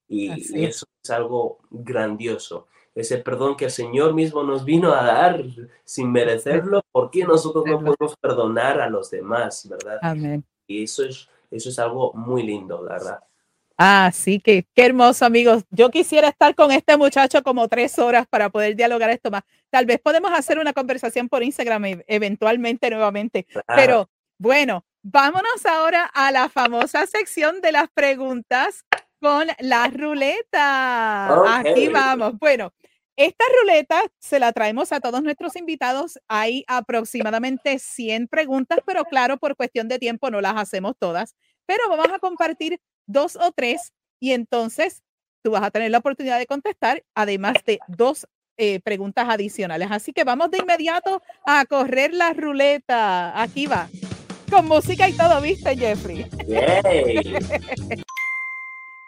[0.07, 2.67] Y, eso es algo grandioso.
[2.93, 5.43] Ese perdón que el Señor mismo nos vino a dar
[5.83, 9.97] sin merecerlo, ¿por qué nosotros no podemos perdonar a los demás, verdad?
[10.01, 10.43] Amén.
[10.67, 13.19] Y eso es, eso es algo muy lindo, la verdad.
[13.85, 15.63] Ah, sí, que qué hermoso, amigos.
[15.69, 19.43] Yo quisiera estar con este muchacho como tres horas para poder dialogar esto más.
[19.69, 23.43] Tal vez podemos hacer una conversación por Instagram e- eventualmente nuevamente.
[23.43, 23.65] Claro.
[23.75, 28.85] Pero bueno, vámonos ahora a la famosa sección de las preguntas
[29.19, 31.57] con la ruleta.
[31.59, 31.93] Aquí Ok.
[31.93, 32.39] vamos.
[32.39, 32.71] Bueno,
[33.15, 36.17] Esta ruleta se la traemos a todos nuestros invitados.
[36.27, 41.35] Hay aproximadamente 100 preguntas, pero claro, por cuestión de tiempo no las hacemos todas,
[41.67, 45.03] pero vamos a compartir dos o tres y entonces
[45.43, 49.89] tú vas a tener la oportunidad de contestar, además de dos eh, preguntas adicionales.
[49.91, 53.41] Así que vamos de inmediato a correr la ruleta.
[53.41, 53.89] Aquí va.
[54.49, 56.29] Con música y todo, ¿viste, Jeffrey?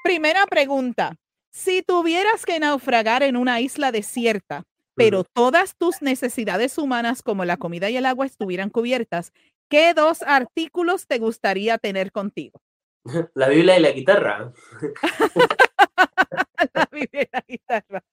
[0.04, 1.16] Primera pregunta.
[1.52, 4.64] Si tuvieras que naufragar en una isla desierta,
[4.96, 9.32] pero todas tus necesidades humanas como la comida y el agua estuvieran cubiertas,
[9.70, 12.60] ¿qué dos artículos te gustaría tener contigo?
[13.36, 14.52] La Biblia y la guitarra.
[16.74, 18.04] la Biblia y la guitarra.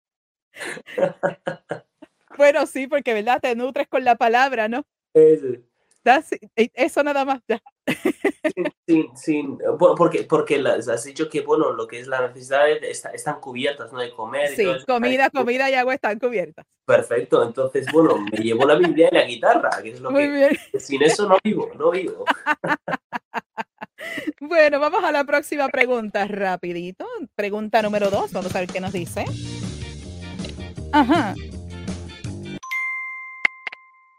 [2.37, 4.85] bueno, sí, porque verdad te nutres con la palabra, ¿no?
[5.15, 5.63] Sí.
[6.57, 7.41] E, eso nada más.
[7.49, 7.63] Ya.
[8.87, 13.11] Sin, sin, porque, porque las, has dicho que, bueno, lo que es la necesidad está,
[13.11, 14.01] están cubiertas, ¿no?
[14.01, 14.55] De comer.
[14.55, 16.67] Sí, comida, comida y agua están cubiertas.
[16.85, 20.33] Perfecto, entonces, bueno, me llevo la Biblia y la guitarra, que es lo Muy que...
[20.33, 20.59] bien.
[20.79, 22.25] Sin eso no vivo, no vivo.
[24.41, 27.07] Bueno, vamos a la próxima pregunta, rapidito.
[27.35, 29.25] Pregunta número dos, vamos a ver qué nos dice.
[30.93, 31.35] Ajá.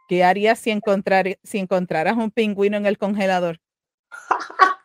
[0.07, 3.59] ¿Qué harías si, encontrar, si encontraras un pingüino en el congelador?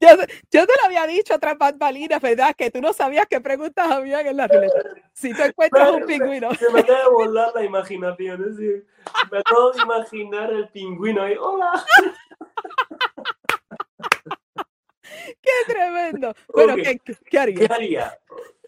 [0.00, 0.08] yo,
[0.50, 2.54] yo, te lo había dicho otras bambalinas, ¿verdad?
[2.56, 4.80] Que tú no sabías qué preguntas había en la ruleta.
[5.12, 6.54] Si tú encuentras un pingüino.
[6.54, 8.42] Se me acaba de volar la imaginación.
[8.42, 8.86] Es decir,
[9.30, 11.84] me acabo de imaginar el pingüino y ¡hola!
[15.42, 16.34] ¡Qué tremendo!
[16.48, 16.98] Bueno, okay.
[16.98, 17.68] ¿qué, qué, harías?
[17.68, 18.18] ¿Qué haría?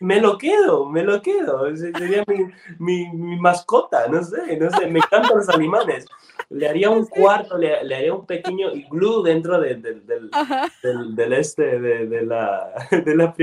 [0.00, 1.76] Me lo quedo, me lo quedo.
[1.76, 2.46] Sería mi,
[2.78, 4.86] mi, mi, mascota, no sé, no sé.
[4.86, 6.06] Me encantan los animales.
[6.48, 10.30] Le haría un cuarto, le, le haría un pequeño iglú dentro de, de, del,
[10.82, 12.72] del, del, este, de, de la...
[12.90, 13.34] De la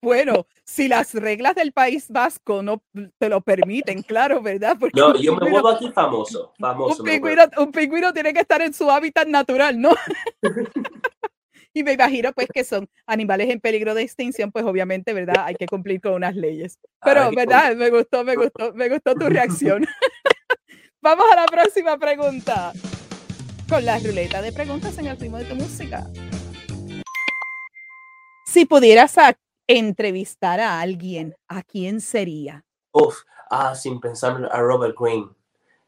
[0.00, 2.82] bueno, si las reglas del País Vasco no
[3.18, 4.76] te lo permiten, claro, ¿verdad?
[4.78, 7.02] Porque no, yo me vuelvo aquí famoso, famoso.
[7.02, 9.90] Un pingüino, un pingüino tiene que estar en su hábitat natural, ¿no?
[11.78, 15.44] y me imagino pues que son animales en peligro de extinción, pues obviamente, ¿verdad?
[15.44, 16.78] Hay que cumplir con unas leyes.
[17.04, 17.76] Pero, ¿verdad?
[17.76, 19.86] Me gustó, me gustó, me gustó tu reacción.
[21.00, 22.72] Vamos a la próxima pregunta.
[23.68, 26.06] Con la ruleta de preguntas en el ritmo de tu música.
[28.46, 29.14] Si pudieras
[29.66, 32.64] entrevistar a alguien, ¿a quién sería?
[32.92, 35.28] Uf, ah, sin pensar a Robert Greene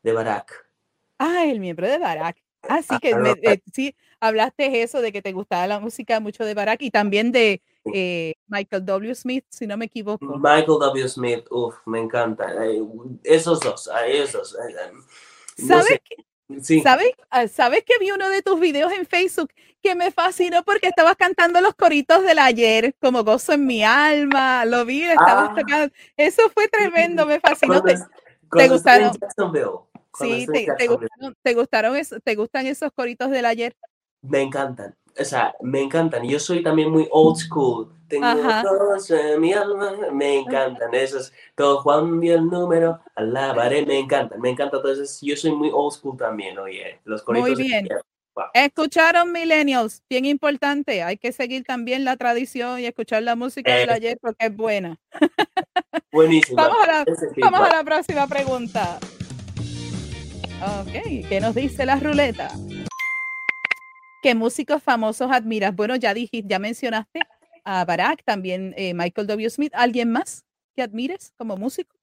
[0.03, 0.68] de Barack.
[1.18, 2.37] Ah, el miembro de Barack.
[2.68, 6.44] Así ah, que me, eh, sí, hablaste eso de que te gustaba la música mucho
[6.44, 7.62] de Barack y también de
[7.94, 9.14] eh, Michael W.
[9.14, 10.27] Smith, si no me equivoco.
[10.38, 11.09] Michael W.
[11.09, 12.53] Smith, uff, me encanta.
[13.25, 14.57] Esos dos, esos.
[15.59, 16.03] No ¿Sabes, sé.
[16.05, 16.81] que, sí.
[16.81, 19.51] ¿sabes, ah, ¿Sabes que vi uno de tus videos en Facebook
[19.83, 24.64] que me fascinó porque estabas cantando los coritos del ayer, como gozo en mi alma,
[24.66, 25.55] lo vi, estabas Ah.
[25.59, 25.94] tocando.
[26.16, 27.81] Eso fue tremendo, me fascinó.
[27.81, 28.07] Cuando
[28.57, 29.12] ¿Te, gustaron?
[30.25, 33.75] Sí, te, te gustaron, te gustaron eso- te gustan esos coritos del ayer.
[34.23, 34.95] Me encantan.
[35.19, 36.23] O sea, me encantan.
[36.29, 37.93] Yo soy también muy old school.
[38.07, 38.27] Tengo
[38.89, 39.93] gozo en mi alma.
[40.13, 40.95] Me encantan.
[40.95, 43.85] Esos, todo Juan vio el número, alabaré.
[43.87, 44.41] Me encantan.
[44.41, 44.77] Me encanta.
[44.77, 47.01] Entonces, yo soy muy old school también, oye.
[47.05, 47.51] Los coritos.
[47.51, 47.89] Muy bien.
[48.35, 48.45] Wow.
[48.55, 51.03] Escucharon millennials, bien importante.
[51.03, 53.95] Hay que seguir también la tradición y escuchar la música del Eh.
[53.95, 54.97] ayer porque es buena.
[56.13, 56.57] Buenísimo.
[56.57, 57.05] Vamos a la,
[57.39, 58.99] vamos a la próxima pregunta.
[60.62, 62.51] Ok, ¿qué nos dice la ruleta?
[64.23, 65.75] ¿Qué músicos famosos admiras?
[65.75, 67.20] Bueno, ya dijiste, ya mencionaste
[67.64, 69.49] a Barack, también eh, Michael W.
[69.49, 69.73] Smith.
[69.75, 70.44] ¿Alguien más
[70.77, 71.96] que admires como músico?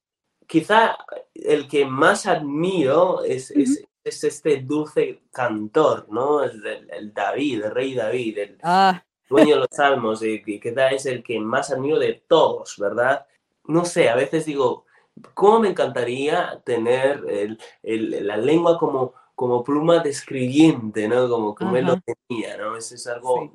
[0.48, 0.98] Quizá
[1.36, 6.44] el que más admiro es, es, es este dulce cantor, ¿no?
[6.44, 10.60] El, el- el David, el rey David, el Ah, dueño de los salmos, y que
[10.60, 13.28] quizá es el que más admiro de todos, ¿verdad?
[13.66, 14.86] No sé, a veces digo,
[15.34, 21.30] ¿cómo me encantaría tener el- el- la lengua como, como pluma de escribiente, ¿no?
[21.30, 22.76] Como, como él lo tenía, ¿no?
[22.76, 23.52] Eso es algo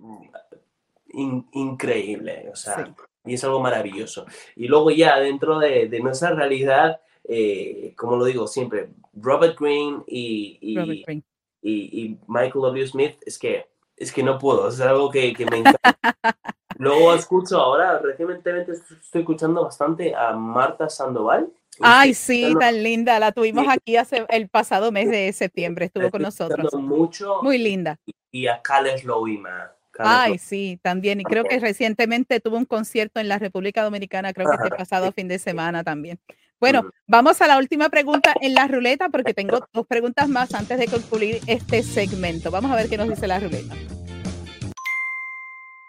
[1.13, 2.93] in- increíble, o sea, Sí.
[3.27, 4.25] y es algo maravilloso.
[4.57, 10.03] Y luego ya dentro de, de nuestra realidad, eh, como lo digo siempre, Robert Greene
[10.07, 11.23] y, y- Robert Greene.
[11.63, 12.87] y, y Michael W.
[12.87, 15.79] Smith, es que, es que no puedo, es algo que, que me encanta.
[16.79, 21.49] Luego escucho ahora, recientemente estoy escuchando bastante a Marta Sandoval.
[21.81, 23.19] Ay, sí, tan linda.
[23.19, 25.87] La tuvimos aquí hace el pasado mes de septiembre.
[25.87, 26.73] Estuvo con nosotros.
[26.75, 27.99] mucho Muy linda.
[28.31, 29.73] y a Cales Loima.
[29.99, 31.21] Ay, sí, también.
[31.21, 35.13] Y creo que recientemente tuvo un concierto en la República Dominicana, creo que este pasado
[35.13, 36.19] fin de semana también.
[36.61, 40.79] Bueno, vamos a la última pregunta en la ruleta porque tengo dos preguntas más antes
[40.79, 42.53] de concluir este segmento.
[42.53, 43.75] Vamos a ver qué nos dice la ruleta.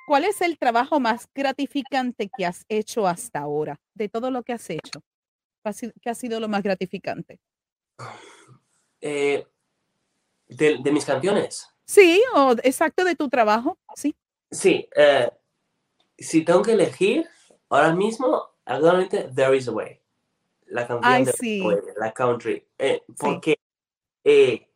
[0.07, 3.79] ¿Cuál es el trabajo más gratificante que has hecho hasta ahora?
[3.93, 5.01] De todo lo que has hecho.
[6.01, 7.39] ¿Qué ha sido lo más gratificante?
[9.01, 9.45] Eh,
[10.47, 11.67] de, de, mis canciones.
[11.85, 14.15] Sí, o exacto de tu trabajo, sí.
[14.51, 15.31] Sí, eh,
[16.17, 17.27] si tengo que elegir,
[17.69, 19.99] ahora mismo, actualmente, There is a Way.
[20.67, 21.63] La canción Ay, de sí.
[21.97, 22.65] la country.
[22.77, 23.57] Eh, porque
[24.23, 24.67] eh,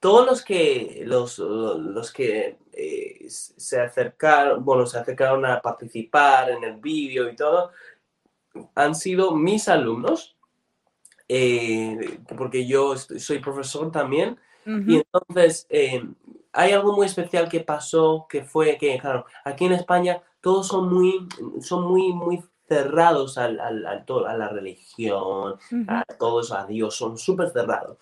[0.00, 6.64] todos los que, los, los que eh, se acercaron, bueno, se acercaron a participar en
[6.64, 7.70] el vídeo y todo,
[8.74, 10.36] han sido mis alumnos,
[11.28, 14.38] eh, porque yo estoy- soy profesor también,
[14.92, 16.02] y entonces eh,
[16.52, 20.92] hay algo muy especial que pasó, que fue que, claro, aquí en España todos son
[20.92, 21.26] muy,
[21.62, 25.56] son muy, muy cerrados al, al- al a la religión,
[25.88, 27.98] a todos, a Dios, son súper cerrados.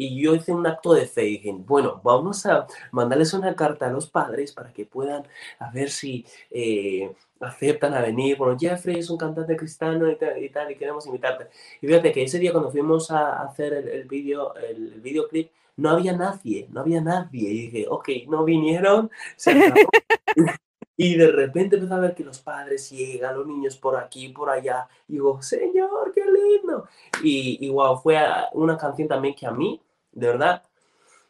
[0.00, 3.90] Y yo hice un acto de fe y bueno, vamos a mandarles una carta a
[3.90, 5.26] los padres para que puedan
[5.58, 8.36] a ver si eh, aceptan a venir.
[8.36, 11.48] Bueno, Jeffrey es un cantante cristiano y tal, y tal, y queremos invitarte.
[11.82, 16.16] Y fíjate que ese día cuando fuimos a hacer el, vídeo, el, videoclip, no había
[16.16, 17.50] nadie, no había nadie.
[17.50, 19.52] Y dije, ok, no vinieron, se.
[21.00, 24.50] Y de repente empecé a ver que los padres llegan, los niños por aquí, por
[24.50, 24.88] allá.
[25.06, 26.88] Y digo, Señor, qué lindo.
[27.22, 28.18] Y, y wow, fue
[28.52, 29.80] una canción también que a mí,
[30.18, 30.62] de verdad,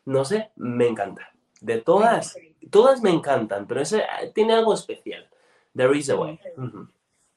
[0.05, 1.33] no sé, me encanta.
[1.61, 2.37] De todas,
[2.71, 5.29] todas me encantan, pero ese eh, tiene algo especial.
[5.75, 6.41] There is a way.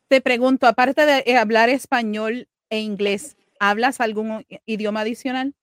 [0.08, 5.54] Te pregunto, aparte de eh, hablar español e inglés, ¿hablas algún idioma adicional?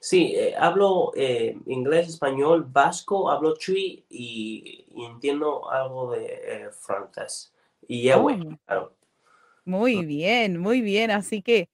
[0.00, 6.68] Sí, eh, hablo eh, inglés, español, vasco, hablo chui y, y entiendo algo de eh,
[6.70, 7.52] francés.
[7.86, 8.28] Y Oh.
[8.66, 8.94] claro.
[9.64, 11.10] Muy bien, muy bien.
[11.10, 11.68] Así que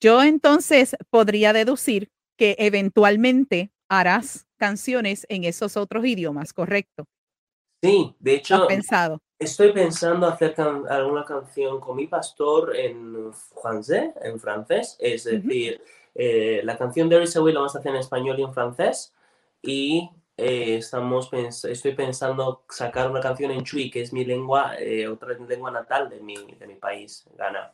[0.00, 2.10] yo entonces podría deducir
[2.42, 7.04] que eventualmente harás canciones en esos otros idiomas, ¿correcto?
[7.80, 9.18] Sí, de ¿Lo has hecho, pensado?
[9.38, 13.32] Estoy pensando hacer can- alguna canción con mi pastor en
[13.62, 15.80] francés, en francés, es decir,
[16.16, 19.14] eh, la canción de a Way la vamos a hacer en español y en francés
[19.62, 24.74] y eh, estamos pens- estoy pensando sacar una canción en Chui, que es mi lengua,
[24.80, 27.72] eh, otra lengua natal de mi, de mi país, Ghana.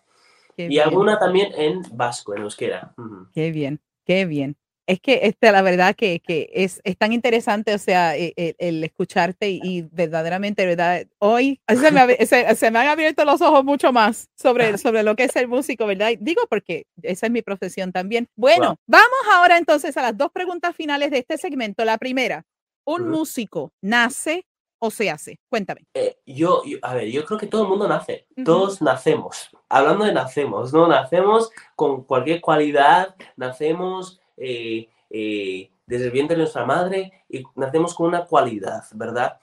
[0.57, 2.93] Qué Y bien, alguna también en vasco, en euskera.
[2.99, 3.29] Ujú.
[3.33, 4.57] qué bien, qué bien.
[4.89, 8.55] Es que este, la verdad que, que es, es tan interesante, o sea, e- e-
[8.59, 11.07] el, escucharte y, y verdaderamente, ¿verdad?
[11.19, 15.15] Hoy se me, se, se me han abierto los ojos mucho más sobre, sobre lo
[15.15, 16.13] que es ser músico, ¿verdad?
[16.21, 18.29] Digo porque esa es mi profesión también.
[18.35, 18.77] Bueno, Wow.
[18.87, 21.85] vamos ahora entonces a las dos preguntas finales de este segmento.
[21.85, 22.47] La primera,
[22.87, 24.47] ¿un músico nace
[24.81, 25.39] o se hace?
[25.49, 25.87] Cuéntame.
[25.95, 28.45] Eh, yo, yo- a ver, yo creo que todo el mundo nace, Ujú.
[28.45, 29.51] todos nacemos.
[29.69, 30.87] Hablando de nacemos, ¿no?
[30.89, 37.95] Nacemos con cualquier cualidad, nacemos eh, eh, desde el vientre de nuestra madre y nacemos
[37.95, 39.39] con una cualidad, ¿verdad?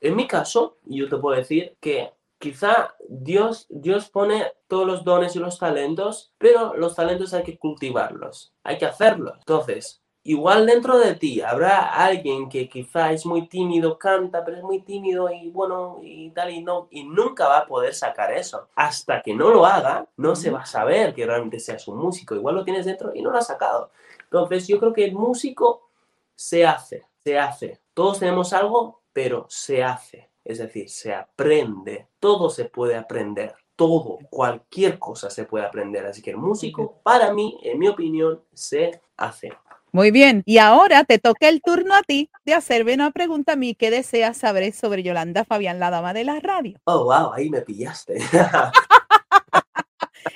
[0.00, 5.34] En mi caso, yo te puedo decir que quizá Dios, Dios pone todos los dones
[5.34, 9.34] y los talentos, pero los talentos hay que cultivarlos, hay que hacerlos.
[9.40, 14.62] Entonces, Igual dentro de ti habrá alguien que quizá es muy tímido, canta, pero es
[14.62, 18.68] muy tímido y bueno, y tal y no, y nunca va a poder sacar eso.
[18.74, 22.34] Hasta que no lo haga, no se va a saber que realmente seas un músico.
[22.34, 23.90] Igual lo tienes dentro y no lo has sacado.
[24.24, 25.88] Entonces yo creo que el músico
[26.34, 27.80] se hace, se hace.
[27.94, 30.28] Todos tenemos algo, pero se hace.
[30.44, 32.08] Es decir, se aprende.
[32.20, 33.54] Todo se puede aprender.
[33.76, 36.04] Todo, cualquier cosa se puede aprender.
[36.04, 39.52] Así que el músico, para mí, en mi opinión, se hace.
[39.92, 40.42] Muy bien.
[40.46, 43.74] Y ahora te toca el turno a ti de hacerme una pregunta a mí.
[43.74, 46.78] ¿Qué deseas saber sobre Yolanda Fabián, la dama de la radio?
[46.84, 48.18] Oh, wow, ahí me pillaste.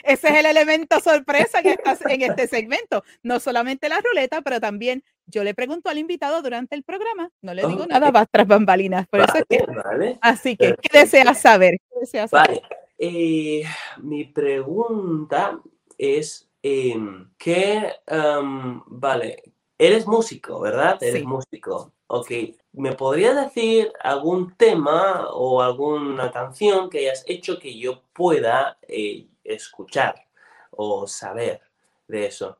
[0.04, 3.04] Ese es el elemento sorpresa que estás en este segmento.
[3.22, 7.30] No solamente la ruleta, pero también yo le pregunto al invitado durante el programa.
[7.40, 7.88] No le digo Ok.
[7.90, 9.06] nada más tras bambalinas.
[9.08, 11.74] Por eso es que, Vale, así que, ¿qué deseas saber?
[11.90, 12.48] ¿Qué deseas saber?
[12.48, 12.62] Vale.
[12.98, 13.64] Eh,
[14.02, 15.60] mi pregunta
[15.98, 19.42] es, em, ¿qué, em, vale,
[19.78, 21.02] eres músico, ¿verdad?
[21.02, 21.92] Eres músico.
[22.06, 22.30] Ok,
[22.72, 29.26] ¿me podrías decir algún tema o alguna canción que hayas hecho que yo pueda eh,
[29.42, 30.26] escuchar
[30.70, 31.60] o saber
[32.06, 32.58] de eso?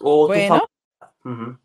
[0.00, 0.62] O Bueno.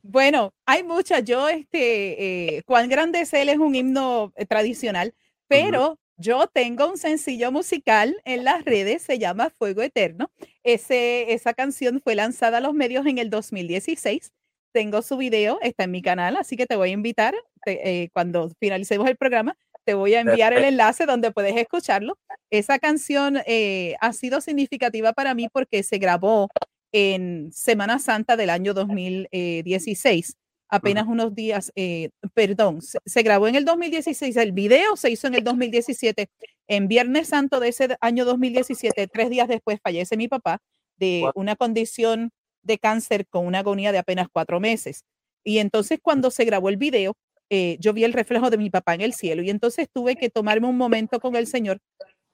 [0.03, 1.24] Bueno, hay muchas.
[1.24, 5.16] Yo, este, eh, cuán grande es él es un himno eh, tradicional,
[5.47, 10.32] pero yo tengo un sencillo musical en las redes, se llama Fuego Eterno.
[10.63, 14.32] Ese, esa canción fue lanzada a los medios en el 2016.
[14.74, 18.09] Tengo su video, está en mi canal, así que te voy a invitar te- eh,
[18.13, 19.55] cuando finalicemos el programa.
[19.86, 22.18] Te voy a enviar el enlace donde puedes escucharlo.
[22.51, 26.49] Esa canción eh, ha sido significativa para mí porque se grabó
[26.91, 30.36] en Semana Santa del año 2016.
[30.70, 35.36] Apenas unos días, eh, perdón, se, grabó en el 2016, el video se hizo en
[35.36, 36.30] el 2017,
[36.68, 40.59] en Viernes Santo de ese año 2017, tres días después fallece mi papá
[40.97, 42.32] de una condición
[42.63, 45.05] de cáncer con una agonía de apenas cuatro meses.
[45.43, 47.13] Y entonces cuando se grabó el video,
[47.49, 50.30] eh, yo vi el reflejo de mi papá en el cielo y entonces tuve que
[50.30, 51.80] tomarme un momento con el Señor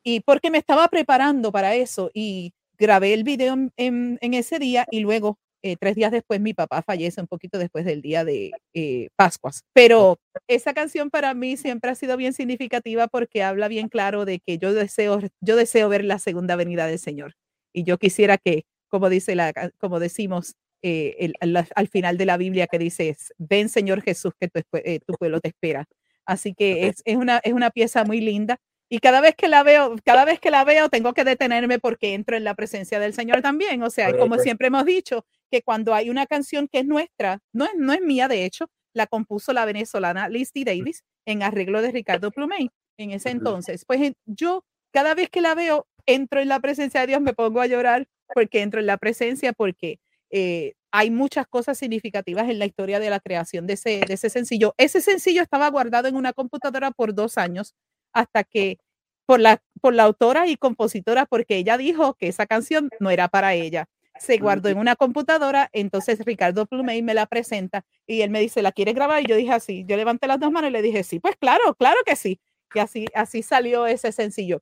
[0.04, 5.02] y porque me estaba preparando para eso y grabé el video en ese día y
[5.02, 9.08] luego eh, tres días después mi papá fallece, un poquito después del día de eh,
[9.16, 9.64] Pascuas.
[9.72, 14.40] Pero esa canción para mí siempre ha sido bien significativa porque habla bien claro de
[14.40, 17.36] que yo deseo, yo deseo ver la segunda venida del Señor.
[17.72, 22.68] Y yo quisiera que, como, dice la, como decimos eh, al, final de la Biblia,
[22.68, 25.86] que dice, ven Señor Jesús, que tu, tu pueblo te espera.
[26.26, 28.60] Así que es, es, una, es una pieza muy linda.
[28.90, 32.14] Y cada vez que la veo, cada vez que la veo, tengo que detenerme porque
[32.14, 33.82] entro en la presencia del Señor también.
[33.82, 37.66] O sea, como siempre hemos dicho, que cuando hay una canción que es nuestra, no
[37.66, 41.92] es, no es mía, de hecho, la compuso la venezolana Listy Davis en arreglo de
[41.92, 43.86] Ricardo Plumey en ese entonces.
[43.86, 47.62] Pues yo cada vez que la veo, entro en la presencia de Dios, me pongo
[47.62, 50.00] a llorar porque entro en la presencia, porque
[50.32, 54.32] eh, hay muchas cosas significativas en la historia de la creación de ese, de ese
[54.32, 54.74] sencillo.
[54.80, 57.76] Ese sencillo estaba guardado en una computadora por dos años
[58.12, 58.80] hasta que
[59.28, 63.28] por la, por la autora y compositora, porque ella dijo que esa canción no era
[63.28, 63.88] para ella
[64.20, 68.62] se guardó en una computadora, entonces Ricardo Plumey me la presenta y él me dice,
[68.62, 69.24] ¿la quieres grabar?
[69.24, 71.76] Y yo dije así, yo levanté las dos manos y le dije, sí, pues claro,
[71.76, 72.40] claro que sí.
[72.74, 74.62] Y así, así salió ese sencillo.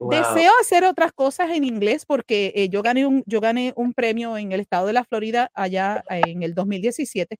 [0.00, 4.36] Deseo hacer otras cosas en inglés porque eh, yo, gané un, yo gané un premio
[4.36, 7.36] en el estado de la Florida allá en el 2017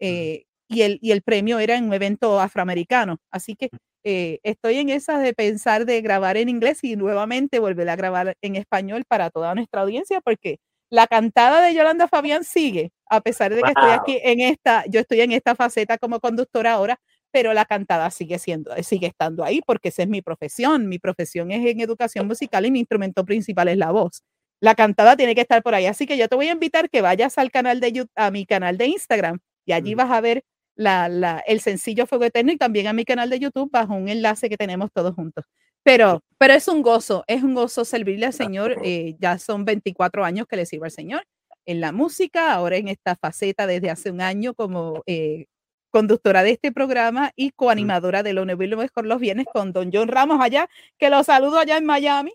[0.00, 3.18] eh, y, el, y el premio era en un evento afroamericano.
[3.30, 3.70] Así que
[4.04, 8.34] eh, estoy en esas de pensar de grabar en inglés y nuevamente volver a grabar
[8.40, 10.58] en español para toda nuestra audiencia porque
[10.90, 15.00] la cantada de Yolanda Fabián sigue, a pesar de que estoy aquí en esta, yo
[15.00, 19.60] estoy en esta faceta como conductora ahora, pero la cantada sigue siendo, sigue estando ahí
[19.64, 20.88] porque esa es mi profesión.
[20.88, 24.22] Mi profesión es en educación musical y mi instrumento principal es la voz.
[24.60, 25.86] La cantada tiene que estar por ahí.
[25.86, 28.44] Así que yo te voy a invitar que vayas al canal de YouTube, a mi
[28.46, 32.56] canal de Instagram y allí vas a ver la, la, el sencillo Fuego Eterno y
[32.58, 35.44] también a mi canal de YouTube bajo un enlace que tenemos todos juntos.
[35.84, 38.76] Pero, pero es un gozo, es un gozo servirle al Señor.
[38.84, 41.24] Eh, ya son 24 años que le sirvo al Señor
[41.66, 45.46] en la música, ahora en esta faceta desde hace un año como eh,
[45.90, 50.38] conductora de este programa y coanimadora de Lo Mejor los Bienes con Don John Ramos
[50.40, 50.68] allá,
[50.98, 52.32] que lo saludo allá en Miami.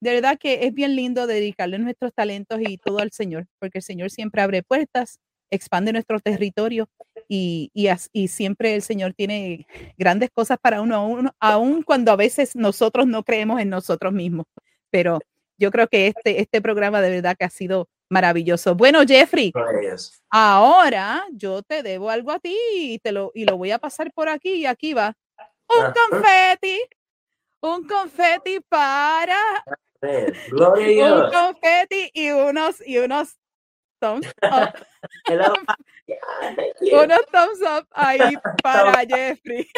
[0.00, 3.84] De verdad que es bien lindo dedicarle nuestros talentos y todo al Señor, porque el
[3.84, 5.18] Señor siempre abre puertas,
[5.50, 6.88] expande nuestro territorio
[7.28, 7.70] y,
[8.12, 13.06] y, siempre el Señor tiene grandes cosas para uno, uno, aun cuando a veces nosotros
[13.06, 14.46] no creemos en nosotros mismos.
[14.90, 15.20] Pero
[15.58, 18.74] yo creo que este, este programa de verdad que ha sido maravilloso.
[18.74, 19.52] Bueno, Jeffrey,
[20.30, 24.10] ahora yo te debo algo a ti y, te lo, y lo voy a pasar
[24.12, 25.14] por aquí y aquí va.
[25.68, 26.80] Un confeti,
[27.60, 29.38] un confeti para...
[30.00, 33.36] Un confeti y unos, y unos
[33.98, 34.74] thumbs up.
[36.92, 39.68] Unos thumbs up ahí para Jeffrey.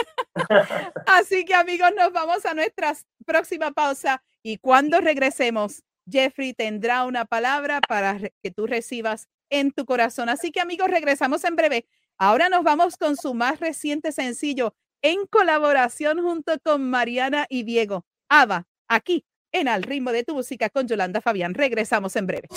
[1.07, 2.95] Así que amigos, nos vamos a nuestra
[3.27, 9.85] próxima pausa y cuando regresemos, Jeffrey tendrá una palabra para que tú recibas en tu
[9.85, 10.29] corazón.
[10.29, 11.87] Así que amigos, regresamos en breve.
[12.19, 18.05] Ahora nos vamos con su más reciente sencillo en colaboración junto con Mariana y Diego.
[18.29, 21.55] Ava, aquí en Al ritmo de tu música con Yolanda Fabián.
[21.55, 22.49] Regresamos en breve.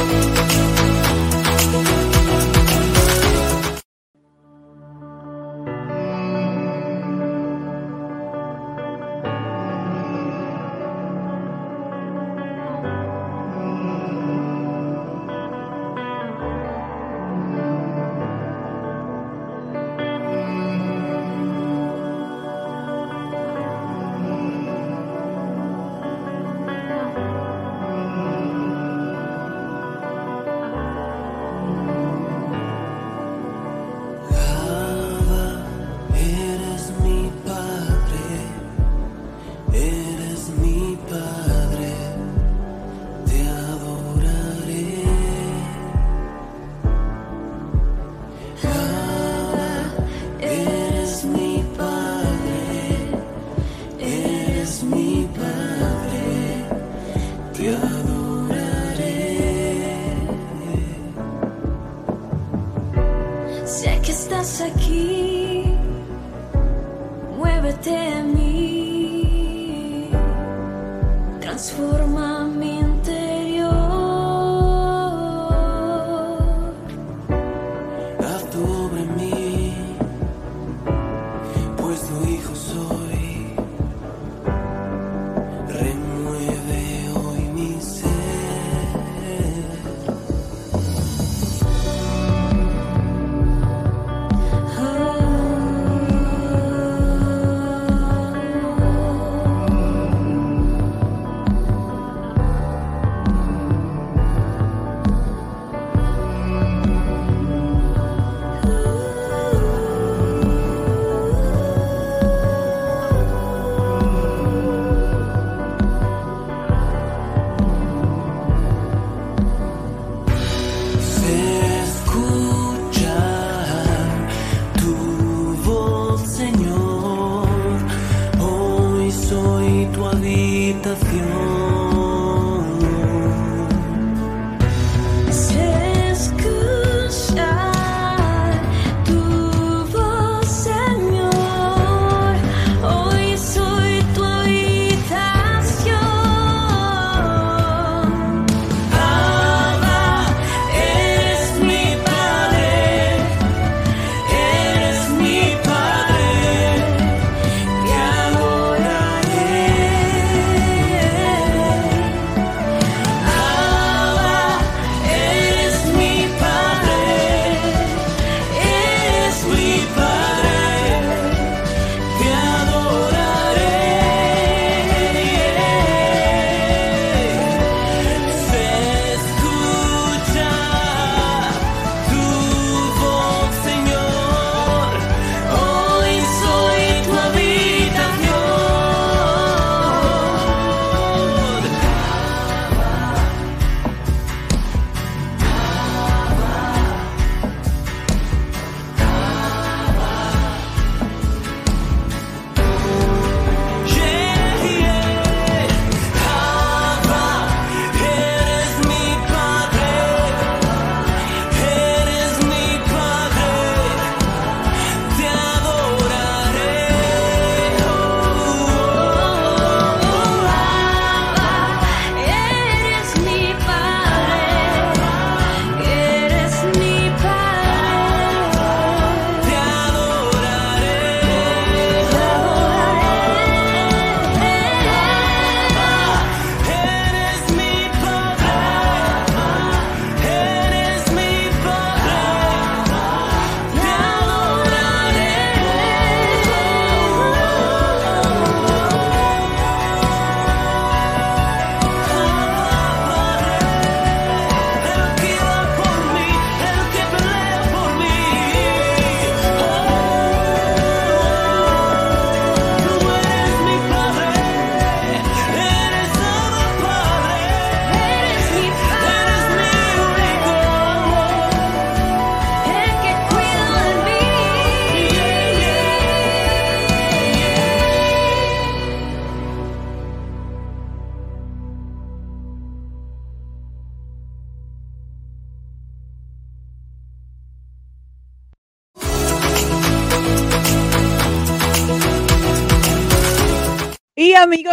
[0.00, 0.69] Soy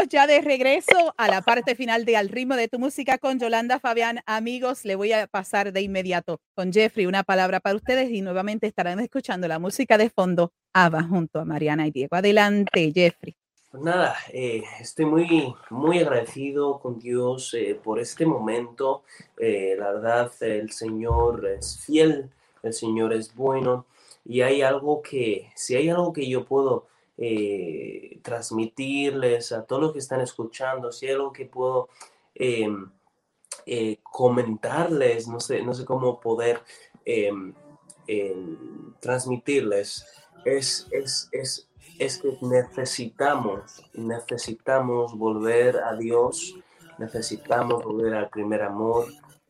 [0.09, 3.79] ya de regreso a la parte final de Al ritmo de tu música con Yolanda
[3.79, 4.21] Fabián.
[4.25, 8.67] Amigos, le voy a pasar de inmediato con Jeffrey una palabra para ustedes y nuevamente
[8.67, 12.15] estarán escuchando la música de fondo Ava junto a Mariana y Diego.
[12.15, 13.35] Adelante, Jeffrey.
[13.69, 19.03] Pues nada, eh, estoy muy, muy agradecido con Dios eh, por este momento.
[19.37, 22.29] Eh, la verdad, el Señor es fiel,
[22.63, 23.85] el Señor es bueno
[24.23, 26.87] y hay algo que, si hay algo que yo puedo
[27.17, 31.89] eh, transmitirles a todos los que están escuchando, si hay algo que puedo
[32.35, 32.89] em,
[33.65, 36.61] eh, comentarles, no sé, no sé cómo poder
[37.05, 37.53] em,
[38.99, 40.05] transmitirles,
[40.45, 41.67] es, es, es,
[41.99, 46.55] es que necesitamos, necesitamos volver a Dios,
[46.97, 49.07] necesitamos volver al primer amor,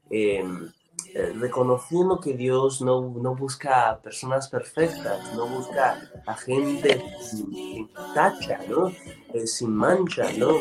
[0.10, 0.72] em,
[1.14, 8.60] eh, reconociendo que Dios no, no busca personas perfectas, no busca a gente sin, tacha,
[8.70, 8.90] ¿no?
[9.34, 10.58] Eh, sin mancha, ¿no?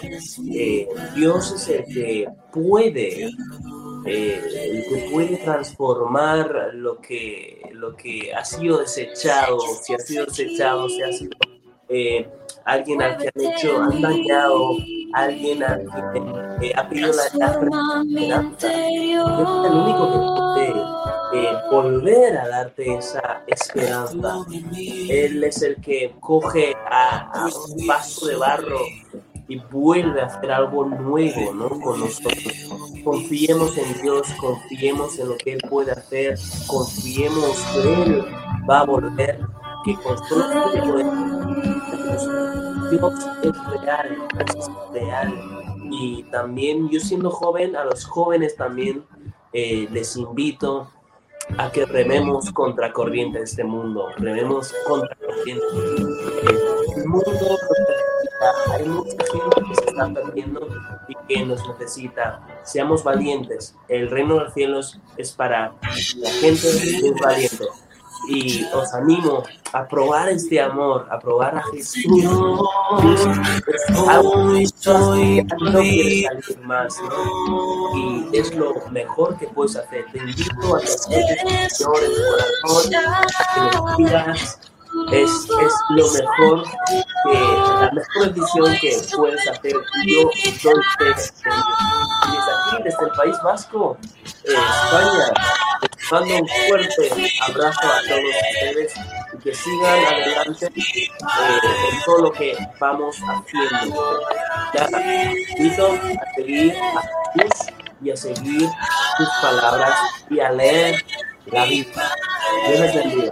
[0.52, 8.44] Eh, Dios es el que puede, el que puede transformar lo que, lo que ha
[8.44, 11.30] sido desechado, si ha sido desechado, si ha sido
[12.64, 14.76] alguien al que han hecho, han dañado,
[15.12, 18.72] alguien al que eh, ha pedido la, la esperanza.
[18.72, 18.98] Es
[19.64, 20.68] el único que puede
[21.34, 24.46] eh, volver a darte esa esperanza.
[25.08, 28.80] Él es el que coge a, a un vaso de barro
[29.48, 31.68] y vuelve a hacer algo nuevo ¿no?
[31.80, 32.52] con nosotros.
[33.04, 38.24] Confiemos en Dios, confiemos en lo que Él puede hacer, confiemos que Él
[38.68, 39.40] va a volver,
[39.84, 41.04] que con este tipo de
[42.90, 45.55] Dios es real, es real.
[45.90, 49.04] Y también yo siendo joven, a los jóvenes también
[49.52, 50.90] eh, les invito
[51.58, 55.64] a que rememos contra corriente de este mundo, rememos contra corriente.
[56.96, 57.56] El mundo
[58.72, 60.68] hay mucha gente que se está perdiendo
[61.08, 62.40] y que nos necesita.
[62.64, 63.76] Seamos valientes.
[63.88, 65.74] El reino de los cielos es para
[66.16, 67.64] la gente que es valiente.
[68.28, 72.02] Y os animo a probar este amor, a probar a Jesús.
[72.04, 72.22] Que
[75.60, 77.96] no quieres salir más, ¿no?
[77.96, 80.04] Y es lo mejor que puedes hacer.
[80.12, 82.90] Te invito a que Señor en tu corazón,
[83.54, 84.58] que lo pidas.
[85.12, 86.64] Es, es lo mejor
[87.26, 89.72] que, la mejor decisión que puedes hacer.
[90.06, 91.22] Yo doy fe de ello.
[92.24, 93.98] Y desde aquí, desde el País Vasco,
[94.44, 95.32] eh, España,
[96.06, 97.10] les mando un fuerte
[97.48, 98.94] abrazo a todos ustedes
[99.32, 101.08] y que sigan adelante eh,
[101.92, 104.20] en todo lo que vamos haciendo.
[104.74, 104.88] Ya,
[105.56, 107.02] invito a seguir a
[107.34, 107.66] Jesús
[108.02, 108.68] y a seguir
[109.16, 109.98] sus palabras
[110.30, 111.04] y a leer
[111.46, 112.10] la Biblia.
[112.68, 113.30] Dios les.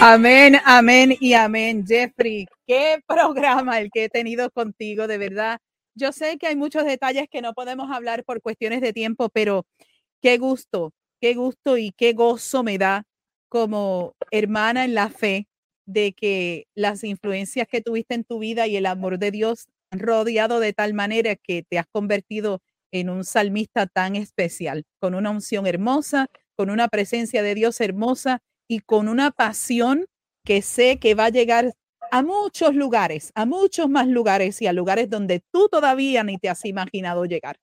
[0.00, 1.84] Amén, amén y amén.
[1.86, 5.58] Jeffrey, qué programa el que he tenido contigo, de verdad.
[5.94, 9.64] Yo sé que hay muchos detalles que no podemos hablar por cuestiones de tiempo, pero
[10.20, 13.04] qué gusto, qué gusto y qué gozo me da
[13.48, 15.46] como hermana en la fe
[15.86, 20.00] de que las influencias que tuviste en tu vida y el amor de Dios han
[20.00, 22.60] rodeado de tal manera que te has convertido
[22.92, 28.40] en un salmista tan especial, con una unción hermosa, con una presencia de Dios hermosa
[28.68, 30.06] y con una pasión
[30.44, 31.72] que sé que va a llegar
[32.10, 36.48] a muchos lugares, a muchos más lugares y a lugares donde tú todavía ni te
[36.48, 37.56] has imaginado llegar.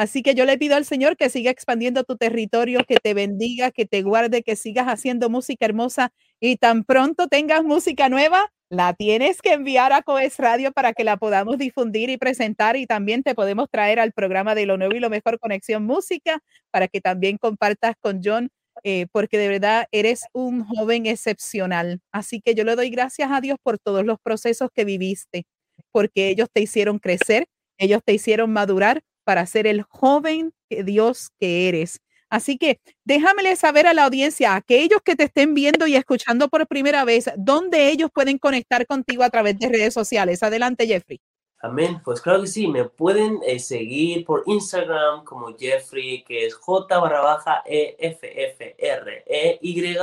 [0.00, 3.70] Así que yo le pido al Señor que siga expandiendo tu territorio, que te bendiga,
[3.70, 8.94] que te guarde, que sigas haciendo música hermosa y tan pronto tengas música nueva, la
[8.94, 13.22] tienes que enviar a Coes Radio para que la podamos difundir y presentar y también
[13.22, 16.40] te podemos traer al programa de lo nuevo y lo mejor Conexión Música
[16.70, 18.48] para que también compartas con John
[18.84, 22.00] eh, porque de verdad eres un joven excepcional.
[22.10, 25.44] Así que yo le doy gracias a Dios por todos los procesos que viviste,
[25.92, 31.68] porque ellos te hicieron crecer, ellos te hicieron madurar para ser el joven Dios que
[31.68, 32.00] eres.
[32.30, 36.66] Así que déjamele saber a la audiencia, aquellos que te estén viendo y escuchando por
[36.66, 40.42] primera vez, dónde ellos pueden conectar contigo a través de redes sociales.
[40.42, 41.20] Adelante, Jeffrey.
[41.62, 42.02] Amén.
[42.04, 46.98] Pues claro que sí, me pueden eh, seguir por Instagram como Jeffrey, que es J
[46.98, 49.96] barra baja E F F R E Y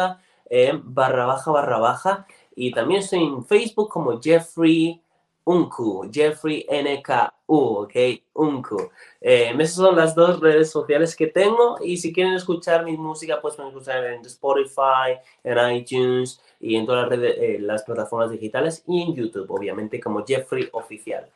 [0.49, 2.25] eh, barra baja barra baja.
[2.55, 5.01] Y también estoy en Facebook como Jeffrey
[5.47, 7.93] Unku, Jeffrey NKU, ok,
[8.33, 8.91] Unku.
[9.21, 13.39] Eh, esas son las dos redes sociales que tengo y si quieren escuchar mi música,
[13.39, 18.29] pues pueden escuchar en Spotify, en iTunes y en todas las, redes, eh, las plataformas
[18.29, 21.31] digitales y en YouTube, obviamente, como Jeffrey Oficial.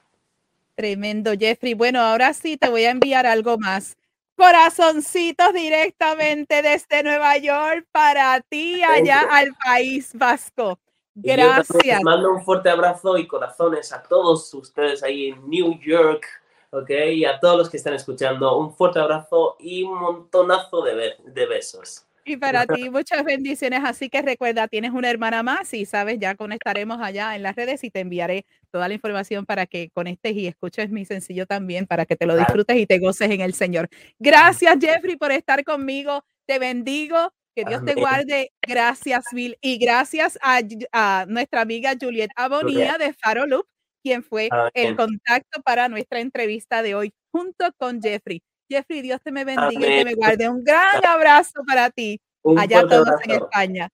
[0.76, 1.74] Tremendo, Jeffrey.
[1.74, 3.96] Bueno, ahora sí te voy a enviar algo más.
[4.36, 10.80] Corazoncitos directamente desde Nueva York para ti allá al País Vasco.
[11.16, 11.86] Y yo también Gracias.
[11.98, 16.26] les mando un fuerte abrazo y corazones a todos ustedes ahí en New York,
[16.70, 16.90] ¿ok?
[17.14, 21.16] Y a todos los que están escuchando, un fuerte abrazo y un montonazo de, be-
[21.26, 22.06] de besos.
[22.24, 23.82] Y para ti muchas bendiciones.
[23.84, 27.84] Así que recuerda, tienes una hermana más y sabes, ya conectaremos allá en las redes
[27.84, 32.06] y te enviaré toda la información para que conectes y escuches mi sencillo también, para
[32.06, 33.90] que te lo disfrutes y te goces en el Señor.
[34.20, 36.24] Gracias, Jeffrey, por estar conmigo.
[36.46, 37.34] Te bendigo.
[37.56, 38.52] Que Dios te guarde.
[38.62, 39.58] Gracias, Bill.
[39.62, 43.66] Y gracias a, nuestra amiga Juliet Abonía de Faro Loop,
[44.02, 44.96] quien fue el Amén.
[44.96, 48.42] contacto para nuestra entrevista de hoy junto con Jeffrey.
[48.70, 50.50] Jeffrey, Dios te me bendiga y te me guarde.
[50.50, 53.32] Un gran abrazo para ti Un allá todos en.
[53.32, 53.90] España.